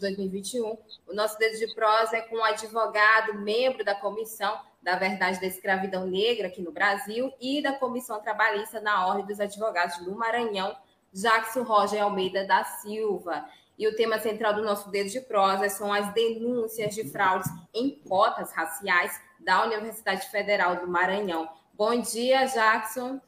De 0.00 0.14
julho 0.14 0.16
de 0.16 0.16
2021. 0.16 0.78
O 1.06 1.14
nosso 1.14 1.38
dedo 1.38 1.58
de 1.58 1.74
prosa 1.74 2.16
é 2.16 2.22
com 2.22 2.36
um 2.36 2.44
advogado, 2.44 3.34
membro 3.34 3.84
da 3.84 3.94
Comissão 3.94 4.58
da 4.82 4.96
Verdade 4.96 5.38
da 5.38 5.46
Escravidão 5.46 6.06
Negra 6.06 6.46
aqui 6.46 6.62
no 6.62 6.72
Brasil 6.72 7.30
e 7.38 7.62
da 7.62 7.74
Comissão 7.74 8.20
Trabalhista 8.22 8.80
na 8.80 9.06
Ordem 9.06 9.26
dos 9.26 9.38
Advogados 9.38 9.98
do 9.98 10.16
Maranhão, 10.16 10.74
Jackson 11.12 11.62
Roger 11.62 12.02
Almeida 12.02 12.46
da 12.46 12.64
Silva. 12.64 13.44
E 13.78 13.86
o 13.86 13.94
tema 13.94 14.18
central 14.18 14.54
do 14.54 14.62
nosso 14.62 14.90
dedo 14.90 15.10
de 15.10 15.20
prosa 15.20 15.68
são 15.68 15.92
as 15.92 16.12
denúncias 16.14 16.94
de 16.94 17.04
fraudes 17.10 17.50
em 17.74 17.90
cotas 18.08 18.52
raciais 18.52 19.20
da 19.38 19.66
Universidade 19.66 20.30
Federal 20.30 20.76
do 20.76 20.88
Maranhão. 20.88 21.48
Bom 21.74 22.00
dia, 22.00 22.46
Jackson. 22.46 23.20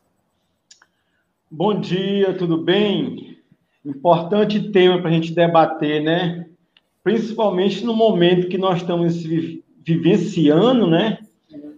Bom 1.51 1.79
dia, 1.79 2.37
tudo 2.37 2.57
bem? 2.57 3.43
Importante 3.85 4.71
tema 4.73 5.01
para 5.01 5.11
a 5.11 5.13
gente 5.13 5.35
debater, 5.35 6.03
né? 6.03 6.52
Principalmente 7.03 7.85
no 7.85 7.95
momento 7.95 8.49
que 8.49 8.59
nós 8.59 8.81
estamos 8.81 9.23
vivenciando, 9.85 10.89
né? 10.89 11.19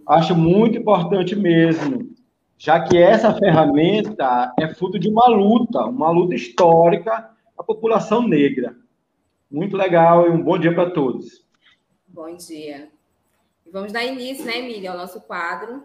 Acho 0.07 0.35
muito 0.35 0.77
importante 0.77 1.35
mesmo, 1.35 2.15
já 2.57 2.79
que 2.79 2.95
essa 2.97 3.33
ferramenta 3.33 4.53
é 4.59 4.71
fruto 4.73 4.99
de 4.99 5.09
uma 5.09 5.27
luta, 5.27 5.83
uma 5.85 6.11
luta 6.11 6.35
histórica 6.35 7.31
da 7.57 7.63
população 7.63 8.27
negra. 8.27 8.75
Muito 9.49 9.75
legal 9.75 10.27
e 10.27 10.29
um 10.29 10.41
bom 10.41 10.59
dia 10.59 10.73
para 10.73 10.91
todos. 10.91 11.43
Bom 12.07 12.35
dia. 12.35 12.89
Vamos 13.71 13.91
dar 13.91 14.05
início, 14.05 14.45
né, 14.45 14.59
Emília, 14.59 14.91
ao 14.91 14.97
nosso 14.97 15.19
quadro. 15.21 15.83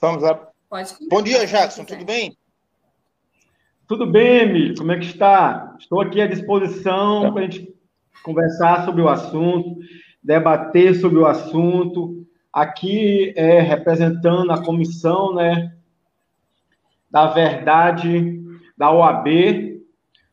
Vamos 0.00 0.22
lá. 0.22 0.50
Pode 0.68 0.94
Bom 1.08 1.20
dia, 1.20 1.44
Jackson, 1.46 1.84
tudo 1.84 2.04
bem? 2.04 2.38
Tudo 3.90 4.06
bem, 4.06 4.42
Emílio? 4.42 4.76
Como 4.78 4.92
é 4.92 4.98
que 5.00 5.06
está? 5.06 5.74
Estou 5.80 6.00
aqui 6.00 6.20
à 6.20 6.26
disposição 6.28 7.32
para 7.32 7.42
a 7.42 7.44
gente 7.50 7.74
conversar 8.22 8.84
sobre 8.84 9.02
o 9.02 9.08
assunto, 9.08 9.80
debater 10.22 10.94
sobre 10.94 11.18
o 11.18 11.26
assunto. 11.26 12.24
Aqui 12.52 13.34
é 13.34 13.60
representando 13.60 14.52
a 14.52 14.64
comissão, 14.64 15.34
né, 15.34 15.74
da 17.10 17.26
verdade 17.32 18.40
da 18.78 18.92
OAB, 18.92 19.82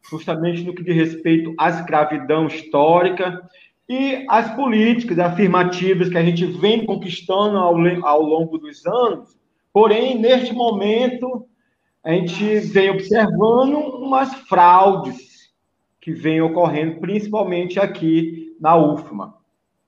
justamente 0.07 0.61
no 0.63 0.75
que 0.75 0.83
diz 0.83 0.95
respeito 0.95 1.55
à 1.57 1.69
escravidão 1.69 2.45
histórica 2.45 3.41
e 3.89 4.23
as 4.29 4.53
políticas 4.53 5.17
afirmativas 5.17 6.09
que 6.09 6.17
a 6.19 6.23
gente 6.23 6.45
vem 6.45 6.85
conquistando 6.85 7.57
ao, 7.57 7.75
ao 8.05 8.21
longo 8.21 8.59
dos 8.59 8.85
anos. 8.85 9.35
Porém, 9.73 10.15
neste 10.15 10.53
momento, 10.53 11.47
a 12.07 12.13
gente 12.13 12.59
vem 12.59 12.89
observando 12.89 13.79
umas 13.97 14.33
fraudes 14.47 15.51
que 15.99 16.13
vêm 16.13 16.41
ocorrendo, 16.41 17.01
principalmente 17.01 17.81
aqui 17.81 18.55
na 18.61 18.77
UFMA. 18.77 19.35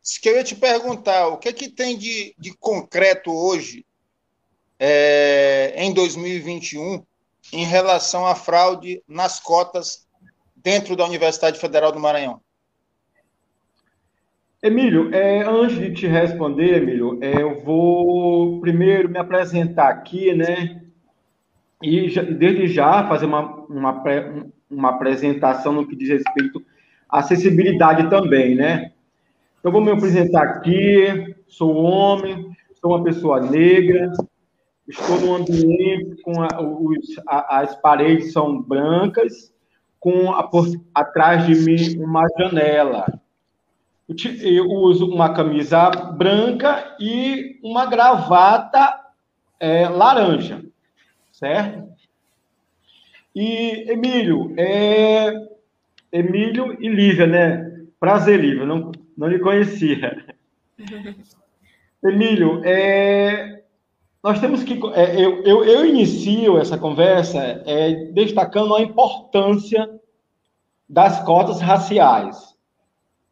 Isso 0.03 0.19
que 0.19 0.27
eu 0.27 0.35
ia 0.35 0.43
te 0.43 0.53
perguntar, 0.53 1.29
o 1.29 1.37
que, 1.37 1.47
é 1.47 1.53
que 1.53 1.69
tem 1.69 1.97
de, 1.97 2.35
de 2.37 2.53
concreto 2.57 3.31
hoje, 3.31 3.85
é, 4.77 5.73
em 5.77 5.93
2021, 5.93 7.01
em 7.53 7.63
relação 7.63 8.27
à 8.27 8.35
fraude 8.35 9.01
nas 9.07 9.39
cotas 9.39 10.05
dentro 10.57 10.97
da 10.97 11.05
Universidade 11.05 11.57
Federal 11.57 11.93
do 11.93 12.01
Maranhão? 12.01 12.41
Emílio, 14.61 15.15
é, 15.15 15.41
antes 15.43 15.77
de 15.77 15.93
te 15.93 16.05
responder, 16.05 16.81
Emílio, 16.81 17.17
é, 17.21 17.41
eu 17.41 17.63
vou 17.63 18.59
primeiro 18.59 19.07
me 19.07 19.17
apresentar 19.17 19.87
aqui, 19.87 20.33
né? 20.33 20.88
E 21.81 22.09
desde 22.33 22.67
já 22.67 23.07
fazer 23.07 23.25
uma, 23.25 23.41
uma, 23.69 24.03
uma 24.69 24.89
apresentação 24.89 25.71
no 25.71 25.87
que 25.87 25.95
diz 25.95 26.09
respeito 26.09 26.61
à 27.07 27.19
acessibilidade 27.19 28.09
também, 28.09 28.55
né? 28.55 28.91
Então, 29.59 29.71
vou 29.71 29.81
me 29.81 29.91
apresentar 29.91 30.43
aqui, 30.43 31.35
sou 31.47 31.75
homem, 31.75 32.51
sou 32.79 32.91
uma 32.91 33.03
pessoa 33.03 33.41
negra, 33.41 34.11
estou 34.87 35.19
num 35.19 35.35
ambiente 35.35 36.21
com 36.21 36.41
a, 36.41 36.61
os, 36.61 37.19
a, 37.27 37.59
as 37.59 37.75
paredes 37.81 38.31
são 38.31 38.61
brancas, 38.61 39.53
com 39.99 40.31
a, 40.31 40.43
por, 40.43 40.65
atrás 40.93 41.45
de 41.45 41.55
mim 41.55 42.01
uma 42.01 42.25
janela. 42.37 43.05
Eu 44.41 44.65
uso 44.65 45.05
uma 45.05 45.33
camisa 45.33 45.89
branca 45.89 46.95
e 46.99 47.59
uma 47.63 47.85
gravata 47.85 48.97
é, 49.59 49.87
laranja 49.87 50.68
certo? 51.39 51.89
E 53.33 53.89
Emílio, 53.89 54.53
é... 54.57 55.31
Emílio 56.11 56.75
e 56.83 56.89
Lívia, 56.89 57.25
né? 57.25 57.85
Prazer, 57.99 58.39
Lívia, 58.39 58.65
não, 58.65 58.91
não 59.17 59.27
lhe 59.27 59.39
conhecia. 59.39 60.25
Emílio, 62.03 62.61
é... 62.65 63.63
nós 64.21 64.41
temos 64.41 64.63
que. 64.63 64.73
É, 64.93 65.15
eu, 65.15 65.43
eu, 65.43 65.63
eu, 65.63 65.85
inicio 65.85 66.57
essa 66.57 66.77
conversa 66.77 67.39
é, 67.65 68.11
destacando 68.11 68.75
a 68.75 68.81
importância 68.81 69.89
das 70.87 71.23
cotas 71.23 71.61
raciais. 71.61 72.49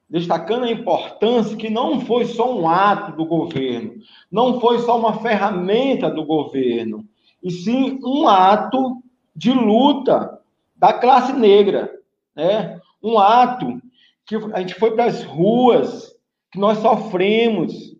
Destacando 0.10 0.64
a 0.64 0.72
importância 0.72 1.58
que 1.58 1.70
não 1.70 2.00
foi 2.00 2.26
só 2.26 2.58
um 2.58 2.70
ato 2.70 3.18
do 3.18 3.26
governo, 3.26 3.96
não 4.32 4.62
foi 4.62 4.80
só 4.80 4.98
uma 4.98 5.20
ferramenta 5.20 6.10
do 6.10 6.24
governo, 6.24 7.06
e 7.42 7.52
sim 7.52 8.00
um 8.04 8.28
ato 8.28 9.02
de 9.36 9.52
luta 9.52 10.42
da 10.76 10.94
classe 10.94 11.34
negra, 11.34 11.92
né? 12.36 12.80
Um 13.02 13.18
ato 13.20 13.82
que 14.26 14.36
a 14.36 14.60
gente 14.60 14.74
foi 14.76 14.92
para 14.92 15.06
as 15.06 15.24
ruas, 15.24 16.14
que 16.52 16.60
nós 16.60 16.80
sofremos, 16.80 17.96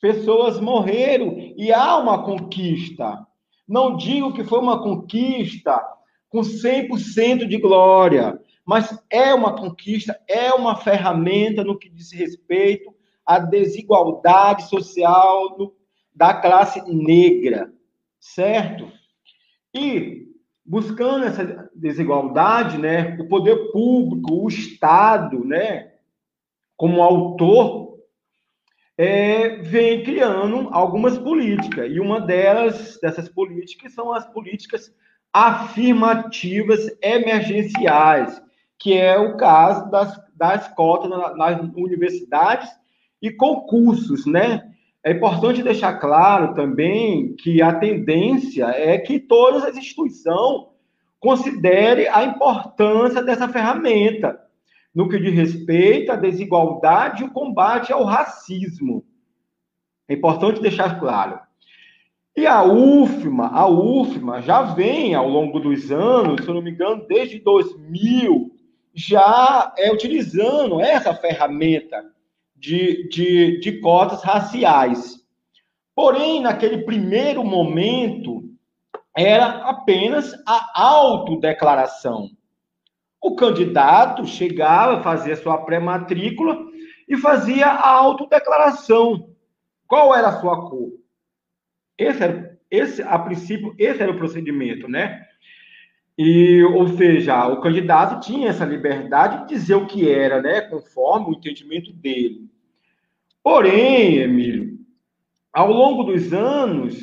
pessoas 0.00 0.58
morreram 0.60 1.36
e 1.56 1.72
há 1.72 1.96
uma 1.96 2.22
conquista. 2.24 3.26
Não 3.66 3.96
digo 3.96 4.32
que 4.32 4.44
foi 4.44 4.58
uma 4.58 4.82
conquista 4.82 5.80
com 6.30 6.40
100% 6.40 7.46
de 7.46 7.58
glória, 7.58 8.38
mas 8.64 8.98
é 9.10 9.32
uma 9.34 9.54
conquista, 9.54 10.18
é 10.28 10.52
uma 10.52 10.76
ferramenta 10.76 11.64
no 11.64 11.78
que 11.78 11.88
diz 11.88 12.12
respeito 12.12 12.94
à 13.24 13.38
desigualdade 13.38 14.68
social 14.68 15.74
da 16.14 16.34
classe 16.34 16.82
negra 16.86 17.72
certo? 18.34 18.90
E 19.74 20.26
buscando 20.64 21.24
essa 21.24 21.70
desigualdade, 21.74 22.78
né, 22.78 23.16
o 23.18 23.26
poder 23.26 23.70
público, 23.72 24.44
o 24.44 24.48
Estado, 24.48 25.44
né, 25.44 25.92
como 26.76 27.02
autor, 27.02 27.98
é, 28.96 29.56
vem 29.62 30.02
criando 30.02 30.68
algumas 30.72 31.16
políticas. 31.16 31.90
E 31.90 32.00
uma 32.00 32.20
delas, 32.20 32.98
dessas 33.00 33.28
políticas, 33.28 33.94
são 33.94 34.12
as 34.12 34.26
políticas 34.26 34.92
afirmativas 35.32 36.86
emergenciais, 37.00 38.42
que 38.78 38.94
é 38.94 39.16
o 39.16 39.36
caso 39.36 39.90
das, 39.90 40.20
das 40.34 40.68
cotas 40.74 41.10
nas 41.36 41.60
universidades 41.74 42.68
e 43.22 43.30
concursos, 43.30 44.26
né? 44.26 44.74
É 45.04 45.12
importante 45.12 45.62
deixar 45.62 45.94
claro 45.94 46.54
também 46.54 47.34
que 47.36 47.62
a 47.62 47.72
tendência 47.72 48.66
é 48.66 48.98
que 48.98 49.20
todas 49.20 49.64
as 49.64 49.76
instituições 49.76 50.66
considerem 51.20 52.08
a 52.08 52.24
importância 52.24 53.22
dessa 53.22 53.48
ferramenta 53.48 54.40
no 54.94 55.08
que 55.08 55.18
diz 55.18 55.32
respeito 55.34 56.10
à 56.10 56.16
desigualdade 56.16 57.22
e 57.22 57.26
o 57.26 57.30
combate 57.30 57.92
ao 57.92 58.04
racismo. 58.04 59.04
É 60.08 60.14
importante 60.14 60.60
deixar 60.60 60.98
claro. 60.98 61.38
E 62.36 62.46
a 62.46 62.64
UFMA, 62.64 63.48
a 63.48 63.68
UFMA 63.68 64.42
já 64.42 64.62
vem 64.62 65.14
ao 65.14 65.28
longo 65.28 65.60
dos 65.60 65.90
anos, 65.90 66.44
se 66.44 66.48
eu 66.48 66.54
não 66.54 66.62
me 66.62 66.70
engano, 66.70 67.04
desde 67.08 67.38
2000, 67.40 68.52
já 68.94 69.72
é 69.76 69.92
utilizando 69.92 70.80
essa 70.80 71.14
ferramenta 71.14 72.04
de, 72.58 73.08
de, 73.08 73.60
de 73.60 73.80
cotas 73.80 74.22
raciais. 74.22 75.16
Porém, 75.94 76.40
naquele 76.40 76.84
primeiro 76.84 77.44
momento, 77.44 78.44
era 79.16 79.46
apenas 79.68 80.32
a 80.46 80.80
autodeclaração. 80.80 82.30
O 83.20 83.34
candidato 83.34 84.24
chegava, 84.24 85.02
fazia 85.02 85.34
sua 85.34 85.58
pré-matrícula 85.58 86.56
e 87.08 87.16
fazia 87.16 87.66
a 87.66 87.88
autodeclaração. 87.88 89.30
Qual 89.88 90.14
era 90.14 90.28
a 90.28 90.40
sua 90.40 90.68
cor? 90.68 90.92
Esse 91.96 92.22
era, 92.22 92.58
esse, 92.70 93.02
a 93.02 93.18
princípio, 93.18 93.74
esse 93.76 94.00
era 94.00 94.12
o 94.12 94.16
procedimento, 94.18 94.86
né? 94.86 95.26
E, 96.18 96.64
ou 96.64 96.88
seja, 96.88 97.46
o 97.46 97.60
candidato 97.60 98.20
tinha 98.20 98.48
essa 98.48 98.64
liberdade 98.64 99.42
de 99.42 99.54
dizer 99.54 99.76
o 99.76 99.86
que 99.86 100.10
era, 100.10 100.42
né? 100.42 100.60
Conforme 100.62 101.28
o 101.28 101.38
entendimento 101.38 101.92
dele. 101.92 102.50
Porém, 103.40 104.16
Emílio, 104.16 104.80
ao 105.52 105.72
longo 105.72 106.02
dos 106.02 106.32
anos, 106.32 106.96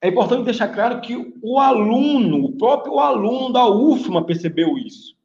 é 0.00 0.08
importante 0.08 0.44
deixar 0.44 0.68
claro 0.68 1.00
que 1.00 1.34
o 1.42 1.58
aluno, 1.58 2.44
o 2.44 2.56
próprio 2.56 3.00
aluno 3.00 3.52
da 3.52 3.68
UFMA 3.68 4.24
percebeu 4.24 4.78
isso. 4.78 5.16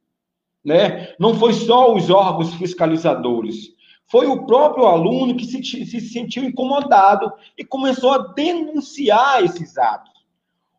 Né? 0.64 1.14
Não 1.16 1.34
foi 1.34 1.52
só 1.52 1.94
os 1.94 2.10
órgãos 2.10 2.54
fiscalizadores, 2.54 3.72
foi 4.06 4.26
o 4.26 4.46
próprio 4.46 4.86
aluno 4.86 5.36
que 5.36 5.44
se, 5.44 5.62
se 5.62 6.00
sentiu 6.00 6.42
incomodado 6.42 7.32
e 7.56 7.64
começou 7.64 8.12
a 8.12 8.18
denunciar 8.18 9.44
esses 9.44 9.78
atos, 9.78 10.12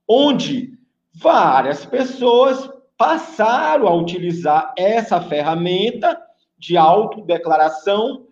onde 0.08 0.78
várias 1.16 1.86
pessoas 1.86 2.70
passaram 2.98 3.88
a 3.88 3.94
utilizar 3.94 4.74
essa 4.78 5.22
ferramenta 5.22 6.20
de 6.58 6.78
autodeclaração 6.78 8.26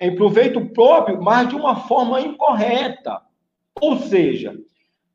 em 0.00 0.14
proveito 0.14 0.64
próprio, 0.70 1.20
mas 1.20 1.48
de 1.48 1.56
uma 1.56 1.76
forma 1.76 2.20
incorreta. 2.20 3.20
Ou 3.80 3.98
seja, 3.98 4.56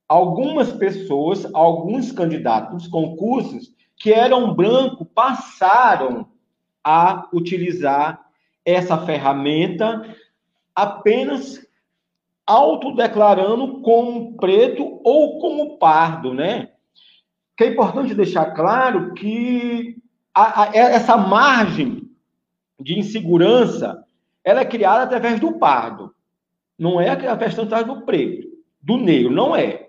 algumas 0.08 0.72
pessoas, 0.74 1.48
alguns 1.54 2.12
candidatos, 2.12 2.88
concursos 2.88 3.74
que 3.98 4.12
eram 4.12 4.54
branco 4.54 5.06
passaram 5.06 6.28
a 6.84 7.28
utilizar 7.34 8.26
essa 8.66 8.98
ferramenta 8.98 10.16
apenas 10.76 11.66
autodeclarando 12.46 13.82
como 13.82 14.36
preto 14.38 15.00
ou 15.04 15.40
como 15.40 15.78
pardo, 15.78 16.34
né? 16.34 16.70
Que 17.56 17.66
é 17.66 17.68
importante 17.68 18.14
deixar 18.14 18.54
claro 18.54 19.14
que 19.14 19.98
a, 20.34 20.64
a, 20.64 20.76
essa 20.76 21.16
margem 21.16 22.10
de 22.80 23.00
insegurança 23.00 24.04
ela 24.44 24.62
é 24.62 24.66
criada 24.66 25.04
através 25.04 25.40
do 25.40 25.54
pardo, 25.54 26.14
não 26.78 27.00
é 27.00 27.10
através 27.10 27.56
do 27.56 28.02
preto 28.02 28.48
do 28.82 28.98
negro, 28.98 29.32
não 29.32 29.56
é. 29.56 29.88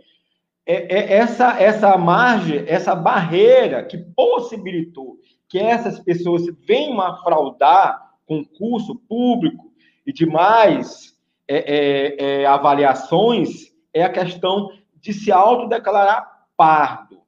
É, 0.66 0.96
é 0.96 1.12
essa, 1.14 1.60
essa 1.60 1.98
margem, 1.98 2.64
essa 2.66 2.94
barreira 2.94 3.84
que 3.84 3.98
possibilitou 3.98 5.18
que 5.48 5.58
essas 5.58 6.00
pessoas 6.00 6.46
venham 6.66 7.00
a 7.00 7.16
fraudar 7.18 8.14
concurso 8.26 8.94
público 9.08 9.72
e 10.06 10.12
demais 10.12 11.13
é, 11.48 11.56
é, 11.56 12.42
é, 12.42 12.46
avaliações 12.46 13.72
é 13.92 14.02
a 14.02 14.12
questão 14.12 14.70
de 15.00 15.12
se 15.12 15.30
autodeclarar 15.30 16.46
pardo. 16.56 17.20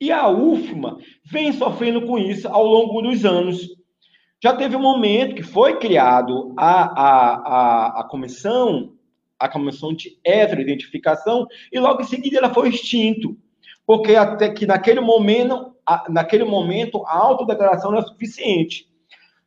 E 0.00 0.12
a 0.12 0.28
UFMA 0.28 0.98
vem 1.24 1.52
sofrendo 1.52 2.06
com 2.06 2.18
isso 2.18 2.46
ao 2.48 2.64
longo 2.64 3.02
dos 3.02 3.24
anos. 3.24 3.76
Já 4.42 4.54
teve 4.54 4.76
um 4.76 4.82
momento 4.82 5.34
que 5.34 5.42
foi 5.42 5.78
criado 5.78 6.54
a, 6.56 6.82
a, 6.84 7.34
a, 7.34 8.00
a 8.00 8.04
comissão 8.04 8.92
a 9.38 9.48
comissão 9.48 9.94
de 9.94 10.18
heteroidentificação, 10.24 11.46
e 11.72 11.78
logo 11.78 12.02
em 12.02 12.06
seguida 12.06 12.38
ela 12.38 12.52
foi 12.52 12.70
extinto, 12.70 13.36
porque 13.86 14.16
até 14.16 14.50
que 14.50 14.66
naquele 14.66 15.00
momento, 15.00 15.74
naquele 16.08 16.44
momento 16.44 17.04
a 17.06 17.16
autodeclaração 17.16 17.92
era 17.92 18.02
suficiente. 18.02 18.88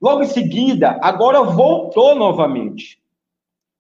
Logo 0.02 0.24
em 0.24 0.28
seguida, 0.28 0.98
agora 1.02 1.44
voltou 1.44 2.16
novamente. 2.16 3.01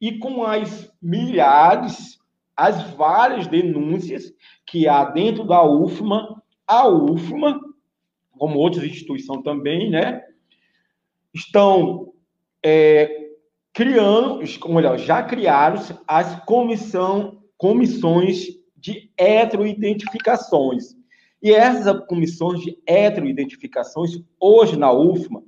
E 0.01 0.17
com 0.17 0.43
as 0.43 0.91
milhares, 0.99 2.17
as 2.57 2.91
várias 2.93 3.45
denúncias 3.45 4.33
que 4.65 4.87
há 4.87 5.05
dentro 5.05 5.43
da 5.45 5.63
UFMA, 5.63 6.41
a 6.65 6.87
UFMA, 6.87 7.59
como 8.31 8.57
outras 8.57 8.83
instituições 8.83 9.43
também, 9.43 9.91
né, 9.91 10.23
estão 11.33 12.11
é, 12.63 13.29
criando, 13.73 14.43
ou 14.63 14.73
melhor, 14.73 14.97
já 14.97 15.21
criaram 15.21 15.79
as 16.07 16.43
comissão, 16.45 17.43
comissões 17.57 18.47
de 18.75 19.11
heteroidentificações. 19.15 20.95
E 21.41 21.51
essas 21.51 22.05
comissões 22.05 22.61
de 22.61 22.77
heteroidentificações, 22.85 24.11
hoje 24.39 24.77
na 24.77 24.91
UFMA, 24.91 25.43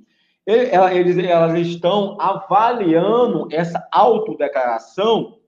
eles, 0.46 1.18
elas 1.18 1.58
estão 1.66 2.16
avaliando 2.20 3.48
essa 3.50 3.84
autodeclaração 3.90 5.38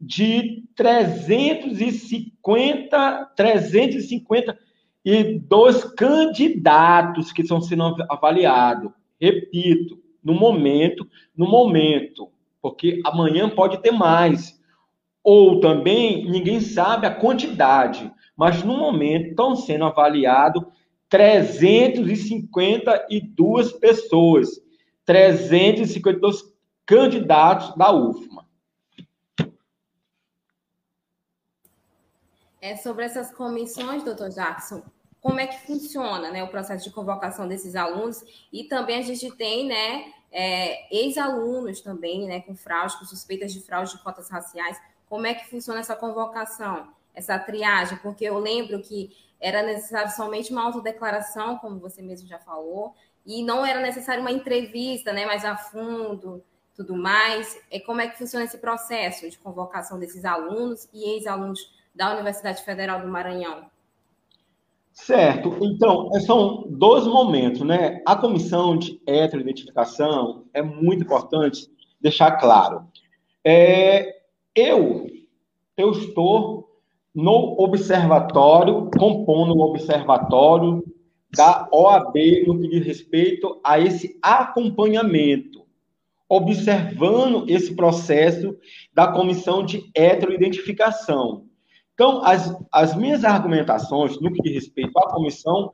de 0.00 0.64
350, 0.74 3.32
352 3.36 5.84
candidatos 5.96 7.30
que 7.32 7.42
estão 7.42 7.60
sendo 7.60 7.94
avaliados. 8.08 8.90
Repito, 9.20 9.98
no 10.22 10.32
momento, 10.34 11.06
no 11.36 11.46
momento, 11.46 12.30
porque 12.62 13.02
amanhã 13.04 13.50
pode 13.50 13.82
ter 13.82 13.90
mais. 13.90 14.56
Ou 15.22 15.60
também 15.60 16.24
ninguém 16.30 16.60
sabe 16.60 17.06
a 17.06 17.14
quantidade, 17.14 18.10
mas 18.36 18.62
no 18.62 18.78
momento 18.78 19.30
estão 19.30 19.56
sendo 19.56 19.84
avaliados 19.84 20.62
352 21.08 23.72
pessoas, 23.72 24.48
352 25.04 26.42
candidatos 26.84 27.76
da 27.76 27.92
UFMA. 27.92 28.46
É 32.60 32.74
sobre 32.76 33.04
essas 33.04 33.32
comissões, 33.32 34.02
doutor 34.02 34.30
Jackson, 34.30 34.82
como 35.20 35.40
é 35.40 35.46
que 35.46 35.66
funciona 35.66 36.30
né, 36.30 36.42
o 36.42 36.48
processo 36.48 36.84
de 36.84 36.94
convocação 36.94 37.48
desses 37.48 37.74
alunos 37.74 38.22
e 38.52 38.64
também 38.64 38.98
a 38.98 39.02
gente 39.02 39.30
tem 39.36 39.66
né, 39.66 40.12
é, 40.30 40.94
ex-alunos 40.94 41.80
também 41.80 42.26
né, 42.26 42.40
com 42.40 42.54
fraude, 42.54 42.98
com 42.98 43.04
suspeitas 43.04 43.52
de 43.52 43.60
fraude 43.60 43.92
de 43.92 44.02
cotas 44.02 44.28
raciais. 44.28 44.80
Como 45.08 45.26
é 45.26 45.34
que 45.34 45.48
funciona 45.48 45.80
essa 45.80 45.96
convocação, 45.96 46.88
essa 47.14 47.38
triagem? 47.38 47.98
Porque 47.98 48.24
eu 48.24 48.38
lembro 48.38 48.80
que 48.80 49.10
era 49.40 49.62
necessário 49.62 50.10
somente 50.10 50.52
uma 50.52 50.64
autodeclaração, 50.64 51.58
como 51.58 51.78
você 51.78 52.02
mesmo 52.02 52.28
já 52.28 52.38
falou, 52.38 52.94
e 53.24 53.42
não 53.42 53.64
era 53.64 53.80
necessário 53.80 54.20
uma 54.20 54.32
entrevista 54.32 55.12
né, 55.12 55.26
mais 55.26 55.44
a 55.44 55.56
fundo, 55.56 56.42
tudo 56.74 56.96
mais. 56.96 57.60
É, 57.70 57.78
como 57.80 58.00
é 58.00 58.08
que 58.08 58.18
funciona 58.18 58.44
esse 58.44 58.58
processo 58.58 59.28
de 59.28 59.38
convocação 59.38 59.98
desses 59.98 60.24
alunos 60.24 60.88
e 60.92 61.04
ex-alunos 61.10 61.72
da 61.94 62.14
Universidade 62.14 62.62
Federal 62.62 63.00
do 63.00 63.08
Maranhão? 63.08 63.66
Certo. 64.92 65.56
Então, 65.60 66.10
são 66.20 66.64
dois 66.68 67.06
momentos, 67.06 67.60
né? 67.60 68.02
A 68.04 68.16
comissão 68.16 68.76
de 68.76 69.00
heteroidentificação 69.06 70.44
é 70.52 70.60
muito 70.60 71.04
importante 71.04 71.70
deixar 72.00 72.32
claro. 72.32 72.84
É, 73.44 74.22
eu, 74.54 75.06
eu 75.76 75.92
estou 75.92 76.67
no 77.18 77.60
observatório, 77.60 78.88
compondo 78.96 79.52
o 79.52 79.60
observatório 79.60 80.84
da 81.34 81.68
OAB 81.72 82.14
no 82.46 82.60
que 82.60 82.68
diz 82.68 82.86
respeito 82.86 83.60
a 83.64 83.76
esse 83.80 84.16
acompanhamento, 84.22 85.66
observando 86.28 87.44
esse 87.50 87.74
processo 87.74 88.56
da 88.94 89.08
comissão 89.08 89.66
de 89.66 89.90
heteroidentificação. 89.96 91.46
Então, 91.92 92.24
as, 92.24 92.56
as 92.70 92.94
minhas 92.94 93.24
argumentações 93.24 94.20
no 94.20 94.32
que 94.32 94.40
diz 94.40 94.54
respeito 94.54 94.96
à 94.96 95.10
comissão 95.10 95.72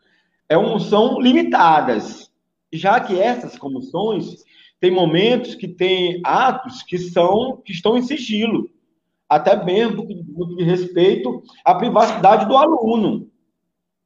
é 0.48 0.56
um, 0.56 0.78
são 0.78 1.20
limitadas, 1.20 2.32
já 2.72 2.98
que 2.98 3.20
essas 3.20 3.58
comissões 3.58 4.36
têm 4.80 4.90
momentos 4.90 5.54
que 5.54 5.68
têm 5.68 6.22
atos 6.24 6.82
que 6.82 6.96
são 6.96 7.60
que 7.62 7.72
estão 7.74 7.98
em 7.98 8.02
sigilo, 8.02 8.70
até 9.34 9.64
mesmo 9.64 10.06
que 10.06 10.14
diz 10.14 10.66
respeito 10.66 11.42
à 11.64 11.74
privacidade 11.74 12.46
do 12.46 12.56
aluno. 12.56 13.30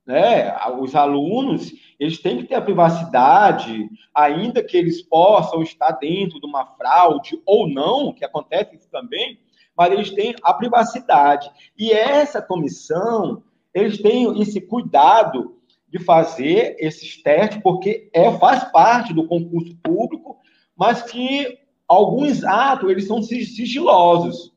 Né? 0.07 0.57
Os 0.81 0.95
alunos 0.95 1.71
eles 2.01 2.19
têm 2.19 2.39
que 2.39 2.45
ter 2.45 2.55
a 2.55 2.63
privacidade, 2.63 3.91
ainda 4.15 4.63
que 4.63 4.77
eles 4.77 5.03
possam 5.03 5.63
estar 5.63 5.93
dentro 5.93 6.41
de 6.41 6.47
uma 6.47 6.65
fraude 6.65 7.41
ou 7.45 7.69
não, 7.69 8.13
que 8.13 8.25
acontece 8.25 8.77
isso 8.77 8.89
também, 8.91 9.39
mas 9.77 9.93
eles 9.93 10.11
têm 10.11 10.35
a 10.43 10.55
privacidade. 10.55 11.51
E 11.77 11.93
essa 11.93 12.41
comissão, 12.41 13.43
eles 13.75 14.01
têm 14.01 14.41
esse 14.41 14.61
cuidado 14.61 15.57
de 15.89 15.99
fazer 15.99 16.77
esses 16.79 17.23
testes, 17.23 17.61
porque 17.63 18.09
é, 18.15 18.31
faz 18.39 18.65
parte 18.73 19.13
do 19.13 19.27
concurso 19.27 19.77
público, 19.83 20.39
mas 20.77 21.03
que 21.03 21.59
alguns 21.87 22.45
atos, 22.45 22.91
eles 22.91 23.07
são 23.07 23.23
sigilosos. 23.23 24.53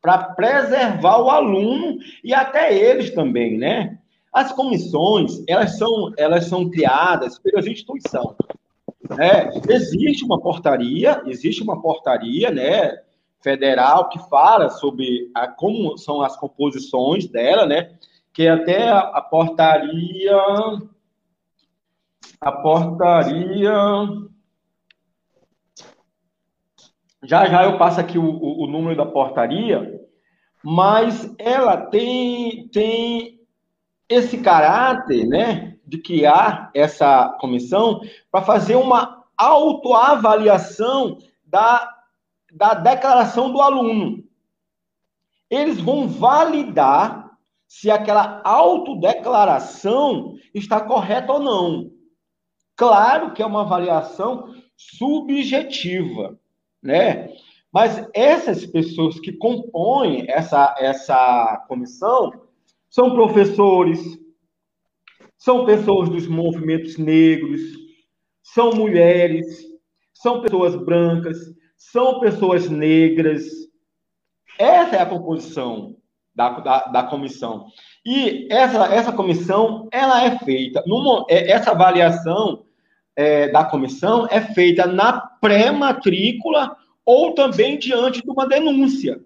Para 0.00 0.18
preservar 0.34 1.18
o 1.18 1.30
aluno 1.30 1.98
e 2.22 2.32
até 2.32 2.76
eles 2.76 3.14
também, 3.14 3.58
né? 3.58 3.98
As 4.32 4.52
comissões, 4.52 5.42
elas 5.48 5.78
são, 5.78 6.12
elas 6.16 6.44
são 6.44 6.68
criadas 6.68 7.38
pelas 7.38 7.66
instituições. 7.66 8.36
Né? 9.16 9.50
Existe 9.68 10.24
uma 10.24 10.40
portaria, 10.40 11.22
existe 11.26 11.62
uma 11.62 11.80
portaria, 11.80 12.50
né, 12.50 12.98
federal 13.40 14.08
que 14.08 14.18
fala 14.28 14.68
sobre 14.68 15.30
a, 15.34 15.46
como 15.46 15.96
são 15.96 16.20
as 16.20 16.36
composições 16.36 17.26
dela, 17.28 17.64
né? 17.64 17.92
Que 18.32 18.42
é 18.42 18.50
até 18.50 18.88
a, 18.88 18.98
a 18.98 19.20
portaria 19.20 20.36
a 22.40 22.52
portaria 22.52 23.72
já 27.22 27.46
já 27.46 27.64
eu 27.64 27.78
passo 27.78 28.00
aqui 28.00 28.18
o, 28.18 28.24
o, 28.24 28.64
o 28.64 28.66
número 28.66 28.96
da 28.96 29.06
portaria, 29.06 30.00
mas 30.62 31.34
ela 31.38 31.76
tem 31.76 32.68
tem 32.68 33.40
esse 34.08 34.38
caráter, 34.38 35.26
né, 35.26 35.76
de 35.84 35.98
criar 35.98 36.70
essa 36.74 37.30
comissão 37.40 38.00
para 38.30 38.42
fazer 38.42 38.76
uma 38.76 39.24
autoavaliação 39.36 41.18
da 41.44 41.92
da 42.52 42.74
declaração 42.74 43.52
do 43.52 43.60
aluno. 43.60 44.24
Eles 45.50 45.80
vão 45.80 46.08
validar 46.08 47.26
se 47.66 47.90
aquela 47.90 48.40
autodeclaração 48.44 50.36
está 50.54 50.80
correta 50.80 51.32
ou 51.32 51.40
não. 51.40 51.90
Claro 52.76 53.32
que 53.32 53.42
é 53.42 53.46
uma 53.46 53.62
avaliação 53.62 54.54
subjetiva, 54.76 56.38
né? 56.86 57.28
Mas 57.72 58.08
essas 58.14 58.64
pessoas 58.64 59.20
que 59.20 59.32
compõem 59.32 60.24
essa, 60.28 60.74
essa 60.78 61.64
comissão 61.68 62.32
são 62.88 63.12
professores, 63.12 64.00
são 65.36 65.66
pessoas 65.66 66.08
dos 66.08 66.26
movimentos 66.26 66.96
negros, 66.96 67.60
são 68.42 68.72
mulheres, 68.72 69.66
são 70.14 70.40
pessoas 70.40 70.74
brancas, 70.74 71.36
são 71.76 72.20
pessoas 72.20 72.70
negras. 72.70 73.44
Essa 74.58 74.96
é 74.96 75.02
a 75.02 75.06
composição 75.06 75.96
da, 76.34 76.60
da, 76.60 76.78
da 76.86 77.02
comissão. 77.02 77.66
E 78.04 78.46
essa, 78.50 78.86
essa 78.86 79.12
comissão, 79.12 79.88
ela 79.92 80.24
é 80.24 80.38
feita, 80.38 80.82
numa, 80.86 81.26
é, 81.28 81.50
essa 81.50 81.72
avaliação 81.72 82.65
é, 83.16 83.48
da 83.48 83.64
comissão 83.64 84.28
é 84.30 84.40
feita 84.40 84.86
na 84.86 85.18
pré-matrícula 85.18 86.76
ou 87.04 87.32
também 87.34 87.78
diante 87.78 88.22
de 88.22 88.30
uma 88.30 88.46
denúncia, 88.46 89.20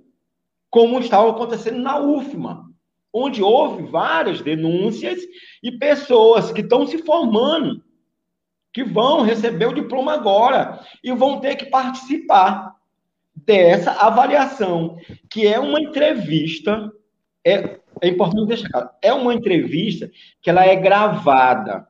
como 0.71 1.01
estava 1.01 1.31
acontecendo 1.31 1.79
na 1.79 1.99
UFMA, 1.99 2.71
onde 3.13 3.43
houve 3.43 3.83
várias 3.83 4.41
denúncias 4.41 5.21
e 5.63 5.73
pessoas 5.73 6.53
que 6.53 6.61
estão 6.61 6.87
se 6.87 6.99
formando 6.99 7.83
que 8.73 8.85
vão 8.85 9.23
receber 9.23 9.67
o 9.67 9.75
diploma 9.75 10.15
agora 10.15 10.81
e 11.03 11.13
vão 11.13 11.41
ter 11.41 11.57
que 11.57 11.67
participar 11.67 12.77
dessa 13.35 13.93
avaliação, 13.93 14.97
que 15.29 15.47
é 15.47 15.59
uma 15.59 15.81
entrevista, 15.81 16.91
é, 17.45 17.81
é 18.01 18.09
importante 18.09 18.47
deixar 18.47 18.69
claro, 18.69 18.91
é 19.03 19.13
uma 19.13 19.35
entrevista 19.35 20.09
que 20.41 20.51
ela 20.51 20.65
é 20.65 20.77
gravada 20.77 21.90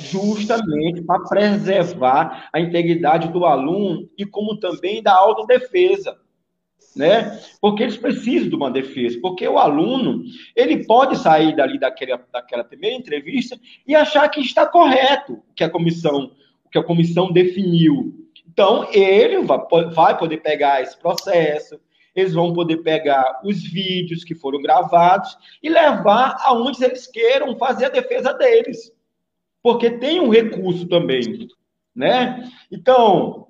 justamente 0.00 1.02
para 1.02 1.24
preservar 1.24 2.48
a 2.52 2.60
integridade 2.60 3.28
do 3.28 3.44
aluno 3.44 4.08
e 4.16 4.24
como 4.24 4.58
também 4.58 5.02
da 5.02 5.12
autodefesa 5.14 6.16
né? 6.94 7.40
Porque 7.60 7.82
eles 7.82 7.96
precisam 7.96 8.48
de 8.48 8.54
uma 8.54 8.70
defesa, 8.70 9.18
porque 9.20 9.46
o 9.46 9.58
aluno, 9.58 10.22
ele 10.54 10.84
pode 10.84 11.16
sair 11.18 11.54
dali 11.56 11.78
daquela, 11.78 12.24
daquela 12.32 12.64
primeira 12.64 12.96
entrevista 12.96 13.58
e 13.86 13.94
achar 13.94 14.28
que 14.28 14.40
está 14.40 14.66
correto 14.66 15.34
o 15.34 15.54
que 15.54 15.64
a 15.64 15.70
comissão, 15.70 16.32
que 16.70 16.78
a 16.78 16.84
comissão 16.84 17.32
definiu. 17.32 18.14
Então, 18.46 18.86
ele 18.92 19.42
vai, 19.42 19.58
vai 19.94 20.18
poder 20.18 20.38
pegar 20.38 20.82
esse 20.82 20.96
processo, 20.98 21.80
eles 22.14 22.34
vão 22.34 22.52
poder 22.52 22.78
pegar 22.78 23.40
os 23.42 23.62
vídeos 23.62 24.22
que 24.22 24.34
foram 24.34 24.60
gravados 24.60 25.36
e 25.62 25.70
levar 25.70 26.36
aonde 26.44 26.84
eles 26.84 27.06
queiram 27.06 27.56
fazer 27.56 27.86
a 27.86 27.90
defesa 27.90 28.34
deles. 28.34 28.92
Porque 29.62 29.90
tem 29.90 30.20
um 30.20 30.28
recurso 30.28 30.88
também, 30.88 31.48
né? 31.94 32.50
Então, 32.70 33.48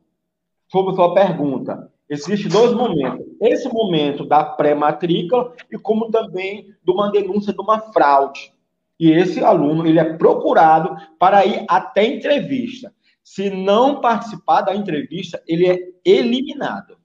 sobre 0.69 0.92
a 0.92 0.97
sua 0.97 1.14
pergunta, 1.14 1.92
Existem 2.12 2.50
dois 2.50 2.75
momentos. 2.75 3.26
Esse 3.40 3.66
momento 3.71 4.26
da 4.26 4.45
pré-matrícula 4.45 5.54
e 5.71 5.78
como 5.78 6.11
também 6.11 6.76
de 6.85 6.92
uma 6.92 7.11
denúncia 7.11 7.54
de 7.54 7.61
uma 7.62 7.81
fraude. 7.90 8.52
E 9.00 9.11
esse 9.11 9.42
aluno, 9.42 9.87
ele 9.87 9.99
é 9.99 10.12
procurado 10.19 10.95
para 11.19 11.47
ir 11.47 11.64
até 11.66 12.04
entrevista. 12.04 12.92
Se 13.25 13.49
não 13.49 14.02
participar 14.02 14.61
da 14.61 14.76
entrevista, 14.76 15.42
ele 15.49 15.66
é 15.66 15.78
eliminado. 16.04 16.99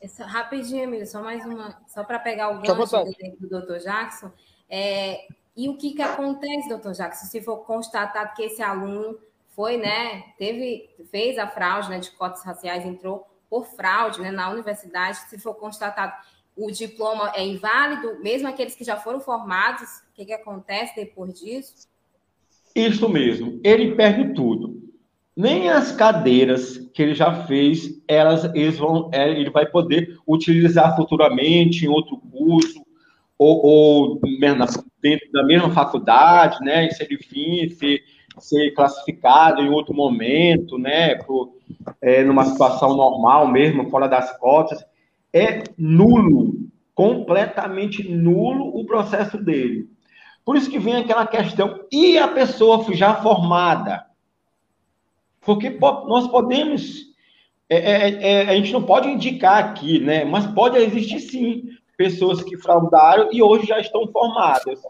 Essa, 0.00 0.24
rapidinho, 0.24 0.84
Emílio, 0.84 1.06
só 1.06 1.22
mais 1.22 1.44
uma, 1.44 1.78
só 1.88 2.02
para 2.02 2.18
pegar 2.18 2.48
o 2.48 2.62
gancho 2.62 3.04
do, 3.38 3.48
do 3.48 3.66
Dr. 3.66 3.84
Jackson. 3.84 4.32
É, 4.66 5.26
e 5.56 5.68
o 5.68 5.76
que, 5.76 5.92
que 5.92 6.02
acontece, 6.02 6.68
doutor 6.68 6.92
Jackson, 6.92 7.26
se 7.26 7.40
for 7.40 7.58
constatado 7.58 8.34
que 8.34 8.42
esse 8.42 8.62
aluno 8.62 9.18
foi, 9.48 9.76
né, 9.76 10.22
teve, 10.38 10.88
fez 11.10 11.38
a 11.38 11.46
fraude 11.46 11.90
né, 11.90 11.98
de 11.98 12.10
cotas 12.12 12.42
raciais, 12.44 12.86
entrou 12.86 13.26
por 13.48 13.66
fraude 13.66 14.20
né, 14.20 14.30
na 14.30 14.48
universidade, 14.50 15.18
se 15.28 15.38
for 15.38 15.54
constatado 15.54 16.14
o 16.56 16.70
diploma 16.70 17.32
é 17.34 17.44
inválido, 17.44 18.20
mesmo 18.22 18.46
aqueles 18.48 18.74
que 18.74 18.84
já 18.84 18.96
foram 18.96 19.20
formados, 19.20 19.88
o 20.10 20.14
que, 20.14 20.26
que 20.26 20.32
acontece 20.32 20.94
depois 20.94 21.34
disso? 21.34 21.88
Isso 22.74 23.08
mesmo, 23.08 23.60
ele 23.64 23.94
perde 23.94 24.34
tudo. 24.34 24.80
Nem 25.36 25.70
as 25.70 25.92
cadeiras 25.92 26.76
que 26.92 27.02
ele 27.02 27.14
já 27.14 27.46
fez, 27.46 28.02
elas, 28.06 28.44
eles 28.54 28.78
vão, 28.78 29.08
é, 29.12 29.30
ele 29.30 29.50
vai 29.50 29.64
poder 29.64 30.18
utilizar 30.26 30.94
futuramente 30.96 31.84
em 31.84 31.88
outro 31.88 32.18
curso, 32.18 32.79
ou, 33.40 33.64
ou 33.64 34.20
dentro 35.00 35.32
da 35.32 35.42
mesma 35.42 35.70
faculdade, 35.70 36.62
né? 36.62 36.90
Se 36.90 37.02
ele 37.02 37.16
vir, 37.16 37.70
se 37.70 38.02
ser 38.38 38.72
classificado 38.72 39.62
em 39.62 39.70
outro 39.70 39.94
momento, 39.94 40.78
né, 40.78 41.14
por, 41.16 41.54
é, 42.00 42.22
numa 42.22 42.44
situação 42.44 42.94
normal 42.94 43.48
mesmo, 43.48 43.90
fora 43.90 44.06
das 44.06 44.38
cotas, 44.38 44.84
é 45.32 45.64
nulo, 45.76 46.54
completamente 46.94 48.08
nulo 48.08 48.78
o 48.78 48.84
processo 48.84 49.36
dele. 49.36 49.88
Por 50.44 50.56
isso 50.56 50.70
que 50.70 50.78
vem 50.78 50.96
aquela 50.96 51.26
questão, 51.26 51.80
e 51.90 52.18
a 52.18 52.28
pessoa 52.28 52.84
já 52.94 53.14
formada? 53.14 54.06
Porque 55.40 55.70
nós 55.70 56.28
podemos, 56.28 57.06
é, 57.68 57.76
é, 57.76 58.32
é, 58.32 58.48
a 58.48 58.54
gente 58.54 58.72
não 58.72 58.82
pode 58.82 59.08
indicar 59.08 59.64
aqui, 59.64 59.98
né, 59.98 60.24
mas 60.24 60.46
pode 60.46 60.76
existir 60.78 61.20
sim 61.20 61.69
pessoas 62.00 62.42
que 62.42 62.56
fraudaram 62.56 63.28
e 63.30 63.42
hoje 63.42 63.66
já 63.66 63.78
estão 63.78 64.10
formadas, 64.10 64.80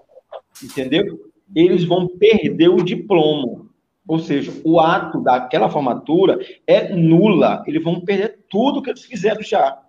entendeu? 0.62 1.28
eles 1.52 1.82
vão 1.84 2.06
perder 2.06 2.68
o 2.68 2.84
diploma. 2.84 3.68
Ou 4.06 4.20
seja, 4.20 4.52
o 4.64 4.78
ato 4.78 5.20
daquela 5.20 5.68
formatura 5.68 6.38
é 6.68 6.94
nula. 6.94 7.64
Eles 7.66 7.82
vão 7.82 8.00
perder 8.00 8.44
tudo 8.48 8.80
que 8.80 8.90
eles 8.90 9.04
fizeram 9.04 9.42
já. 9.42 9.82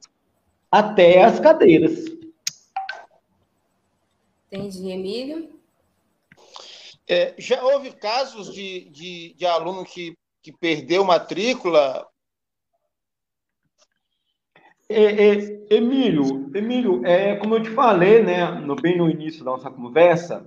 Até 0.72 1.24
as 1.24 1.40
cadeiras. 1.40 2.06
Entendi, 4.52 4.90
Emílio. 4.90 5.50
É, 7.08 7.36
já 7.38 7.64
houve 7.64 7.92
casos 7.92 8.52
de, 8.52 8.90
de, 8.90 9.36
de 9.36 9.46
aluno 9.46 9.86
que, 9.86 10.18
que 10.42 10.52
perdeu 10.52 11.04
matrícula? 11.04 12.08
É, 14.92 15.30
é, 15.30 15.76
Emílio, 15.76 16.52
Emílio, 16.54 17.06
é, 17.06 17.36
como 17.38 17.56
eu 17.56 17.64
te 17.64 17.70
falei, 17.70 18.22
né, 18.22 18.46
no, 18.60 18.76
bem 18.76 18.98
no 18.98 19.10
início 19.10 19.44
da 19.44 19.52
nossa 19.52 19.72
conversa, 19.72 20.46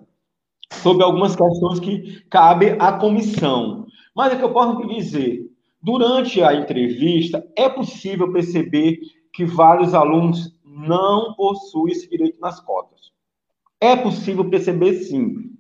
sobre 0.71 1.03
algumas 1.03 1.35
questões 1.35 1.81
que 1.81 2.23
cabe 2.29 2.77
à 2.79 2.93
comissão. 2.93 3.87
Mas 4.15 4.33
é 4.33 4.37
que 4.37 4.45
eu 4.45 4.53
posso 4.53 4.87
dizer, 4.87 5.51
durante 5.83 6.43
a 6.43 6.55
entrevista, 6.55 7.45
é 7.57 7.69
possível 7.69 8.33
perceber 8.33 8.99
que 9.33 9.45
vários 9.45 9.95
alunos 9.95 10.55
não 10.65 11.35
possuem 11.35 11.93
esse 11.93 12.09
direito 12.09 12.41
nas 12.41 12.61
cotas. 12.61 13.13
É 13.81 13.97
possível 13.97 14.49
perceber, 14.49 14.95
sim, 14.95 15.51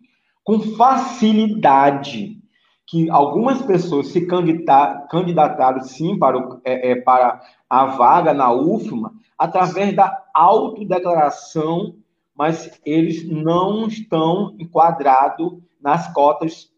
com 0.44 0.60
facilidade, 0.60 2.38
que 2.86 3.08
algumas 3.10 3.62
pessoas 3.62 4.08
se 4.08 4.26
candidataram, 4.26 5.80
sim, 5.82 6.18
para, 6.18 6.38
o, 6.38 6.60
é, 6.64 6.90
é, 6.92 6.96
para 6.96 7.40
a 7.82 7.86
vaga 7.86 8.32
na 8.32 8.52
UFMA, 8.52 9.12
através 9.38 9.94
da 9.94 10.24
autodeclaração 10.32 11.96
mas 12.34 12.80
eles 12.84 13.26
não 13.28 13.86
estão 13.86 14.56
enquadrados 14.58 15.52
nas 15.80 16.12
cotas 16.12 16.68